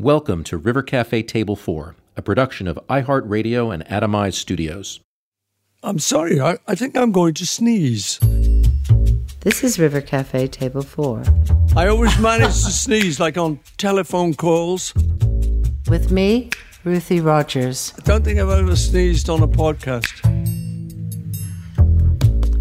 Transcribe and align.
Welcome 0.00 0.44
to 0.44 0.56
River 0.56 0.82
Cafe 0.82 1.24
Table 1.24 1.56
4, 1.56 1.94
a 2.16 2.22
production 2.22 2.66
of 2.66 2.80
iHeartRadio 2.88 3.70
and 3.70 3.84
Atomized 3.84 4.32
Studios. 4.32 5.00
I'm 5.82 5.98
sorry, 5.98 6.40
I, 6.40 6.56
I 6.66 6.74
think 6.74 6.96
I'm 6.96 7.12
going 7.12 7.34
to 7.34 7.44
sneeze. 7.44 8.18
This 9.40 9.62
is 9.62 9.78
River 9.78 10.00
Cafe 10.00 10.46
Table 10.46 10.80
4. 10.80 11.22
I 11.76 11.88
always 11.88 12.18
manage 12.18 12.46
to 12.64 12.70
sneeze 12.70 13.20
like 13.20 13.36
on 13.36 13.60
telephone 13.76 14.32
calls. 14.32 14.94
With 15.90 16.10
me, 16.10 16.48
Ruthie 16.82 17.20
Rogers. 17.20 17.92
I 17.98 18.00
don't 18.00 18.24
think 18.24 18.40
I've 18.40 18.48
ever 18.48 18.76
sneezed 18.76 19.28
on 19.28 19.42
a 19.42 19.48
podcast. 19.48 20.26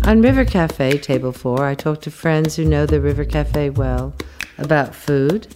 On 0.06 0.22
River 0.22 0.44
Cafe 0.44 0.98
Table 0.98 1.32
4, 1.32 1.66
I 1.66 1.76
talk 1.76 2.02
to 2.02 2.12
friends 2.12 2.58
who 2.58 2.66
know 2.66 2.86
the 2.86 3.00
River 3.00 3.24
Cafe 3.24 3.70
well 3.70 4.14
about 4.58 4.94
food, 4.94 5.56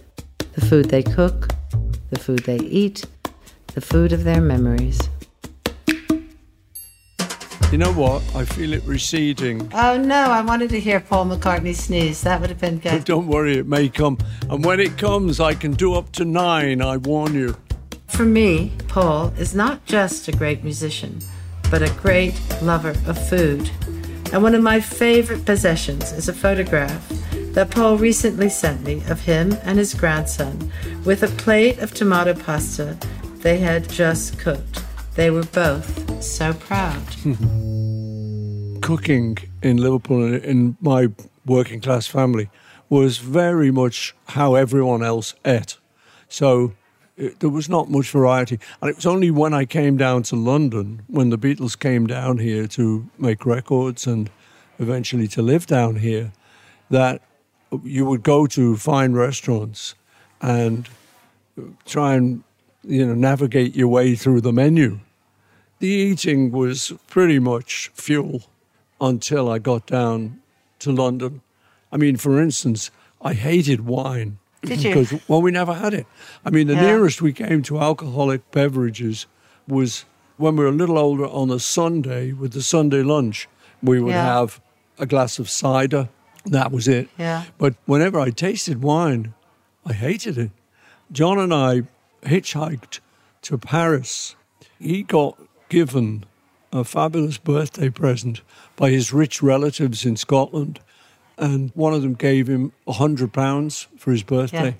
the 0.54 0.62
food 0.62 0.86
they 0.86 1.02
cook, 1.02 1.53
the 2.14 2.20
food 2.20 2.40
they 2.40 2.58
eat, 2.58 3.04
the 3.74 3.80
food 3.80 4.12
of 4.12 4.24
their 4.24 4.40
memories. 4.40 5.00
You 7.72 7.78
know 7.78 7.92
what? 7.92 8.22
I 8.36 8.44
feel 8.44 8.72
it 8.72 8.84
receding. 8.84 9.68
Oh 9.74 9.96
no, 9.96 10.26
I 10.26 10.42
wanted 10.42 10.70
to 10.70 10.78
hear 10.78 11.00
Paul 11.00 11.26
McCartney 11.26 11.74
sneeze. 11.74 12.22
That 12.22 12.40
would 12.40 12.50
have 12.50 12.60
been 12.60 12.78
But 12.78 12.90
good. 12.90 13.04
don't 13.12 13.26
worry, 13.26 13.58
it 13.58 13.66
may 13.66 13.88
come. 13.88 14.18
And 14.48 14.64
when 14.64 14.78
it 14.78 14.96
comes, 14.96 15.40
I 15.40 15.54
can 15.54 15.72
do 15.72 15.94
up 15.94 16.12
to 16.12 16.24
nine, 16.24 16.80
I 16.80 16.98
warn 16.98 17.34
you. 17.34 17.56
For 18.06 18.24
me, 18.24 18.72
Paul 18.86 19.32
is 19.36 19.56
not 19.56 19.84
just 19.86 20.28
a 20.28 20.32
great 20.32 20.62
musician, 20.62 21.18
but 21.68 21.82
a 21.82 21.90
great 21.94 22.40
lover 22.62 22.94
of 23.08 23.28
food. 23.28 23.68
And 24.32 24.40
one 24.40 24.54
of 24.54 24.62
my 24.62 24.78
favorite 24.80 25.44
possessions 25.44 26.12
is 26.12 26.28
a 26.28 26.32
photograph 26.32 27.10
that 27.54 27.70
Paul 27.70 27.96
recently 27.98 28.48
sent 28.48 28.84
me 28.84 29.02
of 29.08 29.20
him 29.20 29.56
and 29.62 29.78
his 29.78 29.94
grandson 29.94 30.72
with 31.04 31.22
a 31.22 31.28
plate 31.28 31.78
of 31.78 31.94
tomato 31.94 32.34
pasta 32.34 32.98
they 33.44 33.58
had 33.58 33.88
just 33.90 34.38
cooked. 34.38 34.82
They 35.16 35.30
were 35.30 35.44
both 35.44 36.22
so 36.22 36.54
proud. 36.54 37.02
Cooking 38.82 39.36
in 39.62 39.76
Liverpool 39.76 40.34
in- 40.34 40.76
my 40.80 41.08
working 41.44 41.80
class 41.80 42.06
family 42.06 42.48
was 42.88 43.18
very 43.18 43.70
much 43.70 44.14
how 44.28 44.54
everyone 44.54 45.02
else 45.02 45.34
ate. 45.44 45.76
So 46.28 46.72
it, 47.16 47.40
there 47.40 47.50
was 47.50 47.68
not 47.68 47.90
much 47.90 48.10
variety. 48.10 48.58
And 48.80 48.90
it 48.90 48.96
was 48.96 49.06
only 49.06 49.30
when 49.30 49.52
I 49.52 49.66
came 49.66 49.96
down 49.96 50.22
to 50.24 50.36
London, 50.36 51.02
when 51.06 51.28
the 51.28 51.38
Beatles 51.38 51.78
came 51.78 52.06
down 52.06 52.38
here 52.38 52.66
to 52.68 53.08
make 53.18 53.44
records 53.44 54.06
and 54.06 54.30
eventually 54.78 55.28
to 55.28 55.42
live 55.42 55.66
down 55.66 55.96
here, 55.96 56.32
that 56.88 57.20
you 57.84 58.04
would 58.06 58.22
go 58.22 58.46
to 58.46 58.76
fine 58.76 59.12
restaurants 59.14 59.94
and 60.40 60.88
try 61.86 62.14
and 62.14 62.42
you 62.82 63.06
know 63.06 63.14
navigate 63.14 63.74
your 63.74 63.88
way 63.88 64.14
through 64.14 64.40
the 64.40 64.52
menu. 64.52 65.00
The 65.78 65.88
eating 65.88 66.50
was 66.50 66.92
pretty 67.08 67.38
much 67.38 67.90
fuel 67.94 68.42
until 69.00 69.50
I 69.50 69.58
got 69.58 69.86
down 69.86 70.40
to 70.80 70.92
London. 70.92 71.42
I 71.92 71.96
mean, 71.96 72.16
for 72.16 72.40
instance, 72.40 72.90
I 73.20 73.34
hated 73.34 73.86
wine. 73.86 74.38
Did 74.62 74.82
you? 74.82 74.90
Because 74.94 75.20
well, 75.28 75.42
we 75.42 75.50
never 75.50 75.74
had 75.74 75.92
it. 75.94 76.06
I 76.44 76.50
mean, 76.50 76.66
the 76.68 76.74
Yeah. 76.74 76.82
nearest 76.82 77.20
we 77.22 77.32
came 77.32 77.62
to 77.62 77.78
alcoholic 77.78 78.50
beverages 78.50 79.26
was 79.68 80.04
when 80.36 80.56
we 80.56 80.64
were 80.64 80.70
a 80.70 80.72
little 80.72 80.98
older 80.98 81.26
on 81.26 81.50
a 81.50 81.58
Sunday 81.60 82.32
with 82.32 82.52
the 82.52 82.62
Sunday 82.62 83.02
lunch. 83.02 83.48
We 83.82 84.00
would 84.00 84.14
Yeah. 84.14 84.24
have 84.24 84.60
a 84.98 85.06
glass 85.06 85.38
of 85.38 85.50
cider. 85.50 86.08
That 86.46 86.72
was 86.72 86.88
it. 86.88 87.08
Yeah. 87.18 87.44
But 87.58 87.74
whenever 87.86 88.20
I 88.20 88.30
tasted 88.30 88.82
wine, 88.82 89.34
I 89.86 89.92
hated 89.92 90.38
it. 90.38 90.50
John 91.12 91.38
and 91.38 91.52
I 91.52 91.82
hitchhiked 92.22 93.00
to 93.42 93.58
Paris. 93.58 94.36
He 94.78 95.02
got 95.02 95.38
given 95.68 96.24
a 96.72 96.84
fabulous 96.84 97.38
birthday 97.38 97.88
present 97.88 98.40
by 98.76 98.90
his 98.90 99.12
rich 99.12 99.42
relatives 99.42 100.04
in 100.04 100.16
Scotland, 100.16 100.80
and 101.38 101.70
one 101.74 101.94
of 101.94 102.02
them 102.02 102.14
gave 102.14 102.48
him 102.48 102.72
a 102.86 102.92
hundred 102.92 103.32
pounds 103.32 103.86
for 103.96 104.10
his 104.10 104.22
birthday. 104.22 104.70
Yeah. 104.70 104.74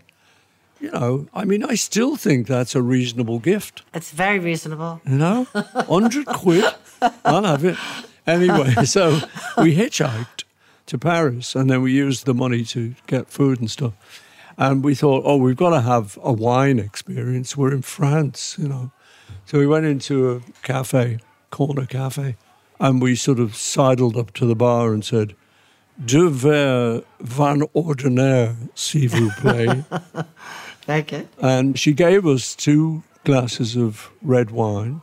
You 0.81 0.91
know, 0.91 1.29
I 1.33 1.45
mean, 1.45 1.65
I 1.65 1.77
still 1.77 2.17
think 2.17 2.47
that's 2.47 2.75
a 2.75 2.83
reasonable 2.83 3.39
gift. 3.39 3.83
It's 3.95 4.11
very 4.11 4.39
reasonable. 4.39 5.01
You 5.07 5.17
know, 5.17 5.47
hundred 5.55 6.27
quid, 6.27 6.65
I'll 7.25 7.45
have 7.45 7.65
it. 7.65 7.79
Anyway, 8.27 8.75
so 8.85 9.21
we 9.59 9.77
hitchhiked 9.77 10.44
to 10.87 10.99
Paris, 10.99 11.55
and 11.55 11.71
then 11.71 11.83
we 11.83 11.93
used 11.93 12.27
the 12.27 12.35
money 12.35 12.65
to 12.65 12.95
get 13.07 13.29
food 13.29 13.61
and 13.61 13.71
stuff. 13.71 13.95
And 14.57 14.85
we 14.85 14.95
thought, 14.95 15.23
oh, 15.25 15.37
we've 15.37 15.57
got 15.57 15.71
to 15.71 15.81
have 15.81 16.19
a 16.23 16.33
wine 16.33 16.79
experience. 16.79 17.57
We're 17.57 17.73
in 17.73 17.83
France, 17.83 18.57
you 18.59 18.69
know. 18.69 18.93
So 19.47 19.59
we 19.59 19.67
went 19.67 19.87
into 19.87 20.31
a 20.31 20.41
cafe, 20.63 21.19
corner 21.51 21.87
cafe, 21.87 22.37
and 22.79 23.03
we 23.03 23.17
sort 23.17 23.41
of 23.41 23.57
sidled 23.57 24.17
up 24.17 24.33
to 24.35 24.47
the 24.47 24.55
bar 24.55 24.93
and 24.93 25.05
said, 25.05 25.35
Deux 26.05 26.31
verres 26.31 27.05
van 27.21 27.63
ordinaire, 27.75 28.57
s'il 28.75 29.09
vous 29.09 29.31
plaît. 29.37 29.85
Good. 31.07 31.29
And 31.41 31.79
she 31.79 31.93
gave 31.93 32.27
us 32.27 32.55
two 32.55 33.03
glasses 33.25 33.77
of 33.77 34.11
red 34.23 34.51
wine. 34.51 35.01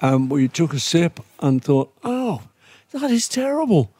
And 0.00 0.30
we 0.30 0.48
took 0.48 0.72
a 0.72 0.80
sip 0.80 1.20
and 1.40 1.62
thought, 1.62 1.92
oh, 2.02 2.42
that 2.92 3.10
is 3.10 3.28
terrible. 3.28 3.92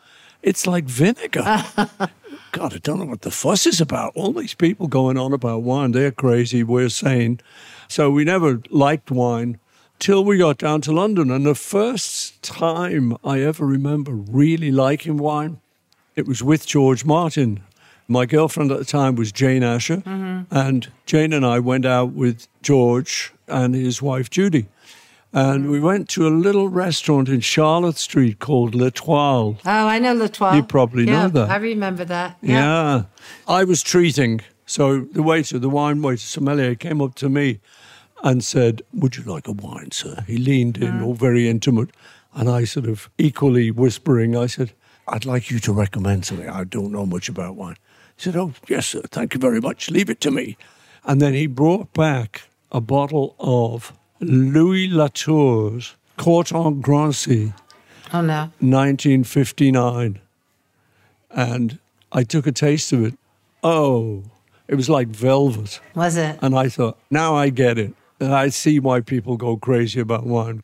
It's 0.42 0.66
like 0.66 0.84
vinegar. 0.84 1.64
God, 2.52 2.74
I 2.74 2.78
don't 2.78 2.98
know 2.98 3.04
what 3.04 3.22
the 3.22 3.30
fuss 3.30 3.66
is 3.66 3.80
about. 3.80 4.12
All 4.14 4.32
these 4.32 4.54
people 4.54 4.88
going 4.88 5.16
on 5.16 5.32
about 5.32 5.62
wine, 5.62 5.92
they're 5.92 6.10
crazy, 6.10 6.62
we're 6.62 6.88
sane. 6.88 7.40
So 7.88 8.10
we 8.10 8.24
never 8.24 8.60
liked 8.70 9.10
wine 9.10 9.58
till 9.98 10.24
we 10.24 10.38
got 10.38 10.58
down 10.58 10.80
to 10.82 10.92
London. 10.92 11.30
And 11.30 11.46
the 11.46 11.54
first 11.54 12.42
time 12.42 13.16
I 13.22 13.40
ever 13.40 13.64
remember 13.64 14.12
really 14.12 14.72
liking 14.72 15.16
wine, 15.18 15.60
it 16.16 16.26
was 16.26 16.42
with 16.42 16.66
George 16.66 17.04
Martin. 17.04 17.62
My 18.08 18.26
girlfriend 18.26 18.72
at 18.72 18.78
the 18.78 18.84
time 18.84 19.14
was 19.14 19.30
Jane 19.30 19.62
Asher, 19.62 19.98
mm-hmm. 19.98 20.52
and 20.52 20.90
Jane 21.06 21.32
and 21.32 21.46
I 21.46 21.60
went 21.60 21.86
out 21.86 22.10
with 22.10 22.48
George 22.60 23.32
and 23.46 23.72
his 23.74 24.02
wife 24.02 24.28
Judy. 24.28 24.66
And 25.32 25.70
we 25.70 25.78
went 25.78 26.08
to 26.10 26.26
a 26.26 26.30
little 26.30 26.68
restaurant 26.68 27.28
in 27.28 27.40
Charlotte 27.40 27.96
Street 27.96 28.40
called 28.40 28.74
L'Etoile. 28.74 29.58
Oh, 29.64 29.86
I 29.86 30.00
know 30.00 30.12
L'Etoile. 30.12 30.56
You 30.56 30.62
probably 30.64 31.06
know 31.06 31.28
that. 31.28 31.50
I 31.50 31.56
remember 31.56 32.04
that. 32.04 32.36
Yeah. 32.42 33.04
I 33.46 33.64
was 33.64 33.82
treating. 33.82 34.40
So 34.66 35.00
the 35.00 35.22
waiter, 35.22 35.58
the 35.58 35.68
wine 35.68 36.02
waiter, 36.02 36.18
sommelier, 36.18 36.74
came 36.74 37.00
up 37.00 37.14
to 37.16 37.28
me 37.28 37.60
and 38.22 38.44
said, 38.44 38.82
Would 38.92 39.16
you 39.16 39.24
like 39.24 39.46
a 39.46 39.52
wine, 39.52 39.92
sir? 39.92 40.24
He 40.26 40.36
leaned 40.36 40.78
in, 40.78 40.88
uh-huh. 40.88 41.04
all 41.04 41.14
very 41.14 41.48
intimate. 41.48 41.90
And 42.34 42.48
I 42.48 42.64
sort 42.64 42.86
of 42.86 43.08
equally 43.18 43.70
whispering, 43.70 44.36
I 44.36 44.46
said, 44.46 44.72
I'd 45.08 45.24
like 45.24 45.50
you 45.50 45.58
to 45.60 45.72
recommend 45.72 46.26
something. 46.26 46.48
I 46.48 46.64
don't 46.64 46.92
know 46.92 47.06
much 47.06 47.28
about 47.28 47.56
wine. 47.56 47.76
He 48.16 48.22
said, 48.22 48.36
Oh, 48.36 48.52
yes, 48.68 48.88
sir. 48.88 49.02
Thank 49.10 49.34
you 49.34 49.40
very 49.40 49.60
much. 49.60 49.90
Leave 49.90 50.10
it 50.10 50.20
to 50.22 50.30
me. 50.30 50.56
And 51.04 51.20
then 51.20 51.34
he 51.34 51.46
brought 51.46 51.92
back 51.92 52.42
a 52.70 52.80
bottle 52.80 53.34
of 53.38 53.92
Louis 54.20 54.88
Latour's 54.88 55.96
Corton 56.16 56.82
Grancey. 56.82 57.54
Oh 58.12 58.20
no. 58.20 58.50
1959. 58.60 60.20
And 61.30 61.78
I 62.12 62.24
took 62.24 62.46
a 62.46 62.52
taste 62.52 62.92
of 62.92 63.04
it. 63.04 63.14
Oh, 63.62 64.24
it 64.68 64.74
was 64.74 64.90
like 64.90 65.08
velvet. 65.08 65.80
Was 65.94 66.16
it? 66.16 66.38
And 66.42 66.56
I 66.56 66.68
thought, 66.68 66.98
now 67.10 67.34
I 67.34 67.50
get 67.50 67.78
it. 67.78 67.94
And 68.18 68.34
I 68.34 68.48
see 68.48 68.78
why 68.78 69.00
people 69.00 69.36
go 69.36 69.56
crazy 69.56 70.00
about 70.00 70.26
wine. 70.26 70.62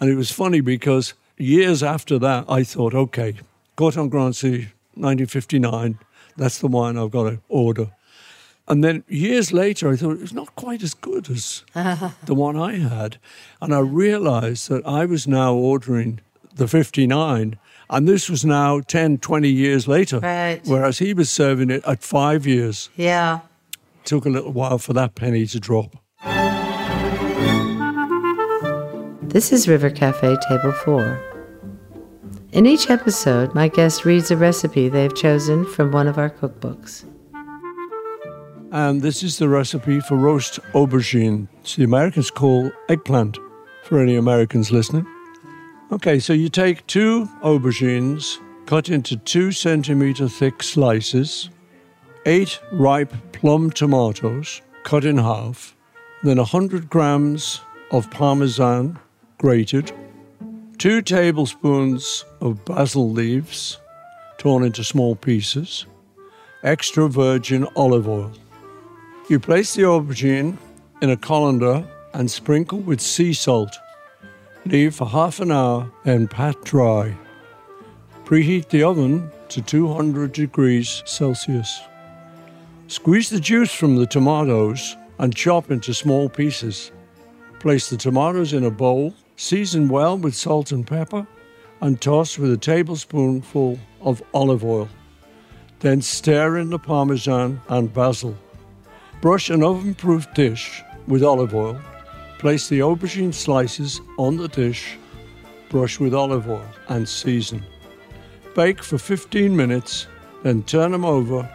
And 0.00 0.10
it 0.10 0.16
was 0.16 0.32
funny 0.32 0.60
because 0.60 1.14
years 1.38 1.82
after 1.82 2.18
that, 2.18 2.44
I 2.48 2.64
thought, 2.64 2.94
okay, 2.94 3.34
Corton 3.76 4.10
Grancey, 4.10 4.68
1959, 4.94 5.98
that's 6.36 6.58
the 6.58 6.66
wine 6.66 6.98
I've 6.98 7.10
got 7.10 7.30
to 7.30 7.38
order. 7.48 7.90
And 8.68 8.82
then 8.82 9.04
years 9.08 9.52
later, 9.52 9.88
I 9.90 9.96
thought 9.96 10.12
it 10.16 10.20
was 10.20 10.32
not 10.32 10.54
quite 10.56 10.82
as 10.82 10.94
good 10.94 11.30
as 11.30 11.62
the 11.74 12.34
one 12.34 12.56
I 12.56 12.78
had. 12.78 13.18
And 13.62 13.72
I 13.74 13.78
realized 13.78 14.68
that 14.70 14.84
I 14.86 15.04
was 15.04 15.28
now 15.28 15.54
ordering 15.54 16.20
the 16.54 16.66
59, 16.66 17.58
and 17.90 18.08
this 18.08 18.28
was 18.28 18.44
now 18.44 18.80
10, 18.80 19.18
20 19.18 19.48
years 19.48 19.86
later. 19.86 20.18
Right. 20.18 20.60
Whereas 20.64 20.98
he 20.98 21.14
was 21.14 21.30
serving 21.30 21.70
it 21.70 21.84
at 21.86 22.02
five 22.02 22.46
years. 22.46 22.90
Yeah. 22.96 23.40
took 24.04 24.24
a 24.24 24.30
little 24.30 24.52
while 24.52 24.78
for 24.78 24.92
that 24.94 25.14
penny 25.14 25.46
to 25.46 25.60
drop. 25.60 25.96
This 29.22 29.52
is 29.52 29.68
River 29.68 29.90
Cafe 29.90 30.36
Table 30.48 30.72
4. 30.72 31.20
In 32.52 32.64
each 32.64 32.88
episode, 32.88 33.54
my 33.54 33.68
guest 33.68 34.04
reads 34.04 34.30
a 34.30 34.36
recipe 34.36 34.88
they've 34.88 35.14
chosen 35.14 35.66
from 35.66 35.92
one 35.92 36.08
of 36.08 36.16
our 36.16 36.30
cookbooks. 36.30 37.04
And 38.76 39.00
this 39.00 39.22
is 39.22 39.38
the 39.38 39.48
recipe 39.48 40.00
for 40.00 40.18
roast 40.18 40.60
aubergine. 40.74 41.48
So 41.62 41.78
the 41.78 41.84
Americans 41.84 42.30
call 42.30 42.70
eggplant, 42.90 43.38
for 43.84 43.98
any 43.98 44.16
Americans 44.16 44.70
listening. 44.70 45.06
Okay, 45.90 46.18
so 46.18 46.34
you 46.34 46.50
take 46.50 46.86
two 46.86 47.24
aubergines, 47.42 48.36
cut 48.66 48.90
into 48.90 49.16
two 49.16 49.50
centimeter 49.50 50.28
thick 50.28 50.62
slices, 50.62 51.48
eight 52.26 52.60
ripe 52.70 53.14
plum 53.32 53.70
tomatoes, 53.70 54.60
cut 54.82 55.06
in 55.06 55.16
half, 55.16 55.74
then 56.22 56.36
100 56.36 56.90
grams 56.90 57.62
of 57.92 58.10
parmesan, 58.10 58.98
grated, 59.38 59.90
two 60.76 61.00
tablespoons 61.00 62.26
of 62.42 62.62
basil 62.66 63.10
leaves, 63.10 63.78
torn 64.36 64.64
into 64.64 64.84
small 64.84 65.16
pieces, 65.16 65.86
extra 66.62 67.08
virgin 67.08 67.66
olive 67.74 68.06
oil. 68.06 68.34
You 69.28 69.40
place 69.40 69.74
the 69.74 69.82
aubergine 69.82 70.56
in 71.02 71.10
a 71.10 71.16
colander 71.16 71.84
and 72.14 72.30
sprinkle 72.30 72.78
with 72.78 73.00
sea 73.00 73.32
salt. 73.32 73.76
Leave 74.64 74.94
for 74.94 75.08
half 75.08 75.40
an 75.40 75.50
hour 75.50 75.90
and 76.04 76.30
pat 76.30 76.62
dry. 76.62 77.12
Preheat 78.24 78.68
the 78.68 78.84
oven 78.84 79.32
to 79.48 79.60
200 79.62 80.32
degrees 80.32 81.02
Celsius. 81.06 81.80
Squeeze 82.86 83.28
the 83.28 83.40
juice 83.40 83.74
from 83.74 83.96
the 83.96 84.06
tomatoes 84.06 84.96
and 85.18 85.34
chop 85.34 85.72
into 85.72 85.92
small 85.92 86.28
pieces. 86.28 86.92
Place 87.58 87.90
the 87.90 87.96
tomatoes 87.96 88.52
in 88.52 88.64
a 88.64 88.70
bowl, 88.70 89.12
season 89.34 89.88
well 89.88 90.16
with 90.16 90.36
salt 90.36 90.70
and 90.70 90.86
pepper, 90.86 91.26
and 91.80 92.00
toss 92.00 92.38
with 92.38 92.52
a 92.52 92.56
tablespoonful 92.56 93.80
of 94.00 94.22
olive 94.32 94.64
oil. 94.64 94.88
Then 95.80 96.00
stir 96.00 96.58
in 96.58 96.70
the 96.70 96.78
parmesan 96.78 97.60
and 97.68 97.92
basil. 97.92 98.38
Brush 99.20 99.50
an 99.50 99.62
oven 99.62 99.94
proof 99.94 100.32
dish 100.34 100.82
with 101.08 101.22
olive 101.22 101.54
oil. 101.54 101.80
Place 102.38 102.68
the 102.68 102.80
aubergine 102.80 103.32
slices 103.32 104.00
on 104.18 104.36
the 104.36 104.48
dish, 104.48 104.98
brush 105.70 105.98
with 105.98 106.14
olive 106.14 106.48
oil, 106.48 106.66
and 106.88 107.08
season. 107.08 107.64
Bake 108.54 108.82
for 108.82 108.98
15 108.98 109.56
minutes, 109.56 110.06
then 110.42 110.62
turn 110.62 110.92
them 110.92 111.04
over 111.04 111.48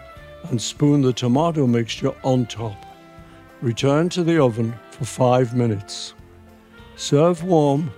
and 0.50 0.62
spoon 0.62 1.02
the 1.02 1.14
tomato 1.14 1.68
mixture 1.68 2.14
on 2.24 2.46
top. 2.48 2.86
Return 3.62 4.10
to 4.10 4.24
the 4.24 4.42
oven 4.42 4.74
for 4.90 5.06
5 5.06 5.56
minutes. 5.56 6.16
Serve 6.96 7.44
warm, 7.44 7.92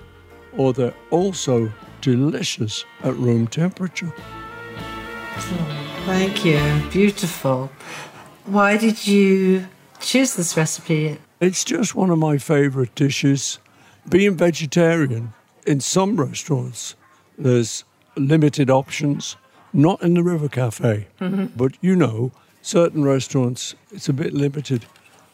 or 0.57 0.74
they're 0.74 0.94
also 1.10 1.71
delicious 2.01 2.83
at 3.04 3.15
room 3.15 3.48
temperature. 3.48 4.13
Thank 6.06 6.44
you. 6.44 6.60
Beautiful. 6.92 7.71
Why 8.45 8.77
did 8.77 9.07
you 9.07 9.67
choose 9.99 10.35
this 10.35 10.57
recipe? 10.57 11.17
It's 11.39 11.63
just 11.63 11.95
one 11.95 12.09
of 12.09 12.19
my 12.19 12.37
favorite 12.37 12.93
dishes. 12.95 13.59
Being 14.07 14.35
vegetarian, 14.35 15.33
in 15.65 15.79
some 15.79 16.17
restaurants, 16.17 16.95
there's 17.37 17.83
limited 18.15 18.69
options, 18.69 19.37
not 19.71 20.01
in 20.01 20.13
the 20.13 20.23
River 20.23 20.49
Cafe, 20.49 21.07
mm-hmm. 21.19 21.45
but 21.55 21.73
you 21.81 21.95
know, 21.95 22.31
certain 22.61 23.03
restaurants, 23.03 23.75
it's 23.91 24.09
a 24.09 24.13
bit 24.13 24.33
limited, 24.33 24.85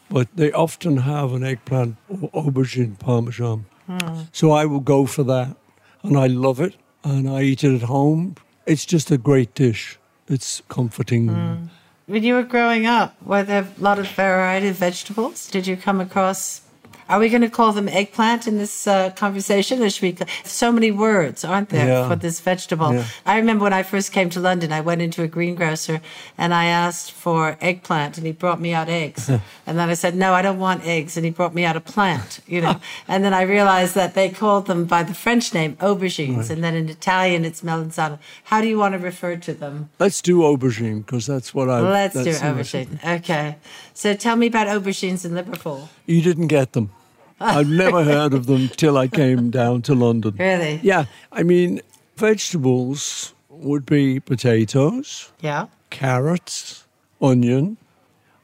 but 0.10 0.28
they 0.36 0.52
often 0.52 0.98
have 0.98 1.34
an 1.34 1.44
eggplant 1.44 1.98
or 2.10 2.30
aubergine 2.32 2.98
parmesan. 3.00 3.66
Hmm. 3.88 4.22
So 4.32 4.52
I 4.52 4.66
will 4.66 4.80
go 4.80 5.06
for 5.06 5.24
that, 5.24 5.56
and 6.04 6.18
I 6.18 6.28
love 6.28 6.60
it, 6.60 6.76
and 7.04 7.30
I 7.30 7.42
eat 7.42 7.64
it 7.64 7.76
at 7.76 7.88
home. 7.88 8.36
It's 8.66 8.86
just 8.86 9.10
a 9.12 9.18
great 9.18 9.56
dish. 9.56 9.98
It's 10.28 10.62
comforting. 10.70 11.28
Hmm. 11.28 11.66
When 12.10 12.24
you 12.24 12.34
were 12.34 12.42
growing 12.42 12.88
up, 12.88 13.16
were 13.22 13.44
there 13.44 13.68
a 13.78 13.84
lot 13.84 14.00
of 14.00 14.08
variety 14.08 14.70
of 14.70 14.78
vegetables? 14.78 15.48
Did 15.48 15.68
you 15.68 15.78
come 15.78 16.02
across? 16.02 16.62
Are 17.10 17.20
we 17.20 17.30
going 17.30 17.42
to 17.42 17.50
call 17.50 17.74
them 17.74 17.90
eggplant 17.90 18.48
in 18.48 18.60
this 18.60 18.86
uh, 18.86 19.10
conversation? 19.10 19.82
Or 19.82 19.90
should 19.90 20.20
we? 20.20 20.26
So 20.44 20.72
many 20.72 20.92
words, 20.92 21.44
aren't 21.44 21.70
there, 21.70 21.88
Yeah. 21.88 22.08
for 22.08 22.16
this 22.16 22.40
vegetable? 22.40 22.94
Yeah. 22.94 23.06
I 23.26 23.38
remember 23.38 23.64
when 23.64 23.74
I 23.74 23.82
first 23.82 24.12
came 24.12 24.30
to 24.30 24.40
London, 24.40 24.72
I 24.72 24.82
went 24.82 25.02
into 25.02 25.24
a 25.24 25.28
greengrocer 25.28 26.02
and 26.38 26.54
I 26.54 26.66
asked 26.66 27.12
for 27.12 27.58
eggplant, 27.62 28.18
and 28.18 28.28
he 28.28 28.32
brought 28.32 28.62
me 28.62 28.74
out 28.74 28.90
eggs. 28.90 29.28
and 29.68 29.78
then 29.80 29.90
I 29.90 29.96
said, 29.96 30.16
"No, 30.16 30.34
I 30.34 30.44
don't 30.44 30.60
want 30.60 30.86
eggs," 30.86 31.18
and 31.18 31.26
he 31.26 31.32
brought 31.32 31.56
me 31.56 31.66
out 31.66 31.76
a 31.76 31.82
plant. 31.82 32.42
You 32.46 32.62
know. 32.62 32.80
and 33.08 33.24
then 33.24 33.34
I 33.34 33.42
realized 33.42 33.96
that 33.96 34.14
they 34.14 34.30
called 34.30 34.68
them 34.68 34.86
by 34.86 35.02
the 35.02 35.16
French 35.16 35.52
name 35.52 35.76
aubergines, 35.78 36.52
and 36.52 36.64
then 36.64 36.76
in 36.76 36.90
Italian 36.90 37.44
it's 37.44 37.62
melanzana. 37.62 38.20
How 38.44 38.62
do 38.62 38.68
you 38.68 38.78
want 38.78 38.94
to 38.94 39.00
refer 39.00 39.36
to 39.36 39.54
them? 39.54 39.90
Let's 39.98 40.22
do 40.22 40.42
aubergine 40.42 41.04
because 41.04 41.26
that's 41.26 41.56
what 41.56 41.70
I. 41.70 41.80
Let's 41.80 42.14
do 42.14 42.24
that's 42.24 42.40
the 42.40 42.54
recipe. 42.54 42.86
aubergine. 42.96 43.18
Okay. 43.20 43.56
So 43.96 44.14
tell 44.14 44.36
me 44.36 44.46
about 44.48 44.68
aubergines 44.68 45.26
in 45.26 45.34
Liverpool. 45.34 45.90
You 46.06 46.22
didn't 46.22 46.48
get 46.48 46.74
them. 46.74 46.92
I've 47.40 47.70
never 47.70 48.04
heard 48.04 48.34
of 48.34 48.46
them 48.46 48.70
till 48.70 48.98
I 48.98 49.08
came 49.08 49.50
down 49.50 49.82
to 49.84 49.94
London. 49.96 50.36
Really? 50.38 50.80
Yeah, 50.84 51.06
I 51.32 51.44
mean, 51.44 51.82
vegetables 52.18 53.34
would 53.50 53.86
be 53.86 54.20
potatoes, 54.20 55.32
Yeah. 55.42 55.68
carrots, 55.90 56.86
onion, 57.22 57.78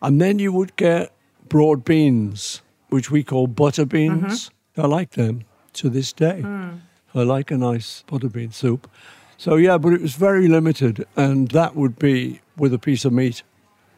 and 0.01 0.19
then 0.21 0.39
you 0.39 0.51
would 0.51 0.75
get 0.75 1.11
broad 1.49 1.83
beans, 1.85 2.61
which 2.89 3.09
we 3.11 3.23
call 3.23 3.47
butter 3.47 3.85
beans. 3.85 4.49
Mm-hmm. 4.77 4.81
I 4.81 4.85
like 4.87 5.11
them 5.11 5.43
to 5.73 5.89
this 5.89 6.11
day. 6.13 6.41
Hmm. 6.41 6.69
I 7.13 7.23
like 7.23 7.49
a 7.51 7.57
nice 7.57 8.03
butter 8.07 8.27
bean 8.29 8.51
soup. 8.51 8.89
So, 9.37 9.55
yeah, 9.55 9.77
but 9.77 9.93
it 9.93 10.01
was 10.01 10.15
very 10.15 10.47
limited, 10.47 11.05
and 11.15 11.49
that 11.49 11.75
would 11.75 11.97
be 11.97 12.41
with 12.57 12.73
a 12.73 12.79
piece 12.79 13.05
of 13.05 13.13
meat. 13.13 13.43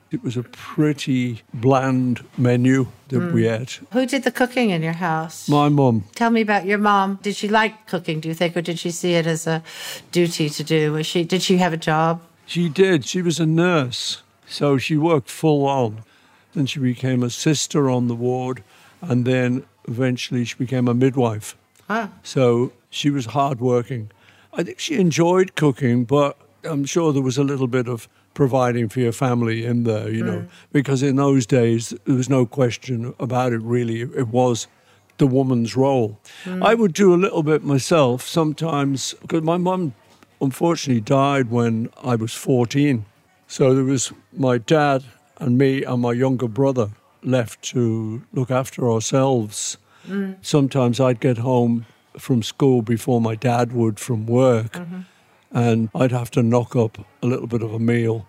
It 0.10 0.24
was 0.24 0.38
a 0.38 0.44
pretty 0.44 1.42
bland 1.54 2.24
menu 2.38 2.88
that 3.10 3.34
we 3.34 3.48
ate. 3.48 3.82
Who 3.92 4.06
did 4.06 4.24
the 4.24 4.32
cooking 4.32 4.70
in 4.70 4.82
your 4.82 4.94
house? 4.94 5.50
My 5.50 5.68
mum, 5.68 6.06
Tell 6.16 6.30
me 6.30 6.42
about 6.42 6.66
your 6.66 6.78
mom. 6.78 7.20
Did 7.22 7.36
she 7.36 7.50
like 7.50 7.88
cooking, 7.88 8.22
do 8.22 8.30
you 8.30 8.34
think, 8.34 8.56
or 8.56 8.62
did 8.62 8.80
she 8.80 8.90
see 8.92 9.16
it 9.16 9.28
as 9.28 9.46
a 9.48 9.62
duty 10.14 10.50
to 10.50 10.64
do? 10.64 10.94
Was 10.94 11.06
she 11.06 11.26
did 11.26 11.42
she 11.42 11.58
have 11.58 11.74
a 11.74 11.78
job? 11.78 12.22
She 12.46 12.70
did. 12.70 13.06
She 13.06 13.22
was 13.22 13.40
a 13.40 13.46
nurse, 13.46 14.22
so 14.48 14.78
she 14.78 14.96
worked 14.96 15.30
full 15.30 15.68
on. 15.68 16.04
Then 16.54 16.66
she 16.66 16.80
became 16.80 17.22
a 17.22 17.30
sister 17.30 17.90
on 17.90 18.08
the 18.08 18.16
ward, 18.16 18.64
and 19.02 19.26
then 19.26 19.66
eventually 19.90 20.46
she 20.46 20.56
became 20.56 20.88
a 20.88 20.94
midwife. 20.94 21.58
Ah. 21.90 22.10
So 22.24 22.72
she 22.90 23.10
was 23.10 23.28
hardworking. 23.28 24.12
I 24.54 24.64
think 24.64 24.80
she 24.80 24.96
enjoyed 24.96 25.56
cooking, 25.56 26.06
but 26.06 26.38
I'm 26.64 26.86
sure 26.86 27.12
there 27.12 27.22
was 27.22 27.38
a 27.38 27.44
little 27.44 27.68
bit 27.68 27.88
of 27.90 28.08
providing 28.38 28.88
for 28.88 29.00
your 29.00 29.12
family 29.12 29.66
in 29.66 29.84
there, 29.84 30.12
you 30.12 30.24
know, 30.24 30.42
mm. 30.42 30.48
because 30.72 31.02
in 31.02 31.16
those 31.16 31.48
days 31.48 31.92
there 32.06 32.16
was 32.16 32.30
no 32.30 32.46
question 32.46 33.16
about 33.20 33.52
it 33.52 33.62
really. 33.64 34.02
It 34.02 34.28
was 34.28 34.68
the 35.18 35.26
woman's 35.26 35.76
role. 35.76 36.20
Mm. 36.44 36.64
I 36.64 36.76
would 36.76 36.94
do 36.94 37.16
a 37.16 37.18
little 37.18 37.42
bit 37.42 37.64
myself 37.64 38.28
sometimes 38.28 39.16
because 39.22 39.42
my 39.42 39.58
mum 39.58 39.96
unfortunately 40.40 41.02
died 41.02 41.50
when 41.50 41.90
I 42.04 42.14
was 42.14 42.32
14. 42.32 43.06
So 43.48 43.74
there 43.74 43.84
was 43.84 44.14
my 44.32 44.60
dad 44.60 45.04
and 45.40 45.58
me 45.58 45.84
and 45.84 46.04
my 46.04 46.12
younger 46.12 46.48
brother 46.48 46.92
left 47.24 47.64
to 47.74 48.22
look 48.34 48.52
after 48.52 48.88
ourselves. 48.88 49.80
Mm. 50.08 50.36
Sometimes 50.44 51.00
I'd 51.00 51.20
get 51.20 51.40
home 51.40 51.88
from 52.20 52.44
school 52.44 52.84
before 52.84 53.20
my 53.20 53.34
dad 53.34 53.74
would 53.74 54.00
from 54.00 54.28
work, 54.28 54.74
mm-hmm. 54.74 55.02
And 55.52 55.90
I'd 55.96 56.12
have 56.12 56.32
to 56.32 56.44
knock 56.44 56.76
up 56.76 56.98
a 57.22 57.28
little 57.28 57.48
bit 57.48 57.62
of 57.62 57.74
a 57.74 57.80
meal. 57.80 58.28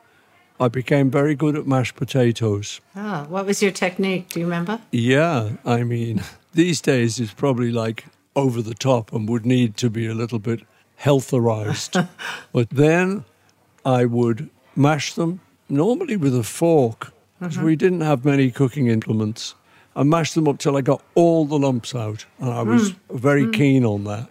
I 0.61 0.69
became 0.69 1.11
very 1.11 1.35
good 1.35 1.57
at 1.57 1.67
mashed 1.67 1.97
potatoes. 1.97 2.81
Ah, 2.97 3.27
what 3.29 3.47
was 3.47 3.63
your 3.63 3.71
technique? 3.71 4.31
Do 4.31 4.41
you 4.41 4.47
remember? 4.47 4.81
Yeah, 4.91 5.51
I 5.65 5.85
mean, 5.85 6.23
these 6.53 6.81
days 6.81 7.21
it's 7.21 7.33
probably 7.33 7.71
like 7.71 8.07
over 8.35 8.63
the 8.63 8.75
top 8.75 9.13
and 9.13 9.29
would 9.29 9.47
need 9.47 9.77
to 9.77 9.91
be 9.91 10.07
a 10.07 10.15
little 10.15 10.39
bit 10.39 10.63
healtherized. 11.01 12.09
but 12.53 12.71
then 12.71 13.25
I 13.85 14.05
would 14.05 14.51
mash 14.75 15.15
them, 15.15 15.41
normally 15.69 16.17
with 16.17 16.37
a 16.37 16.43
fork, 16.43 17.13
because 17.39 17.57
mm-hmm. 17.57 17.67
we 17.67 17.77
didn't 17.77 18.01
have 18.01 18.25
many 18.25 18.51
cooking 18.51 18.89
implements. 18.89 19.55
I 19.95 20.03
mashed 20.03 20.35
them 20.35 20.47
up 20.47 20.59
till 20.59 20.77
I 20.77 20.81
got 20.81 21.03
all 21.15 21.45
the 21.45 21.59
lumps 21.59 21.95
out, 21.95 22.25
and 22.39 22.51
I 22.51 22.63
was 22.63 22.93
mm. 22.93 22.97
very 23.11 23.45
mm. 23.45 23.53
keen 23.53 23.85
on 23.85 24.05
that. 24.05 24.29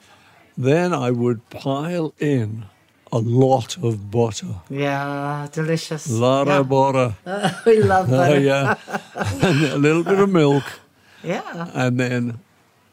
Then 0.57 0.93
I 0.93 1.11
would 1.11 1.49
pile 1.49 2.13
in 2.19 2.65
a 3.11 3.17
lot 3.19 3.77
of 3.77 4.11
butter, 4.11 4.55
Yeah, 4.69 5.47
delicious. 5.51 6.09
a 6.09 6.13
lot 6.13 6.47
yeah. 6.47 6.57
of 6.59 6.69
butter. 6.69 7.15
we 7.65 7.81
love 7.81 8.07
Oh, 8.11 8.17
butter. 8.17 8.39
yeah. 8.39 8.75
and 9.15 9.63
a 9.65 9.77
little 9.77 10.03
bit 10.03 10.19
of 10.19 10.29
milk. 10.29 10.63
yeah. 11.23 11.69
and 11.73 11.99
then 11.99 12.39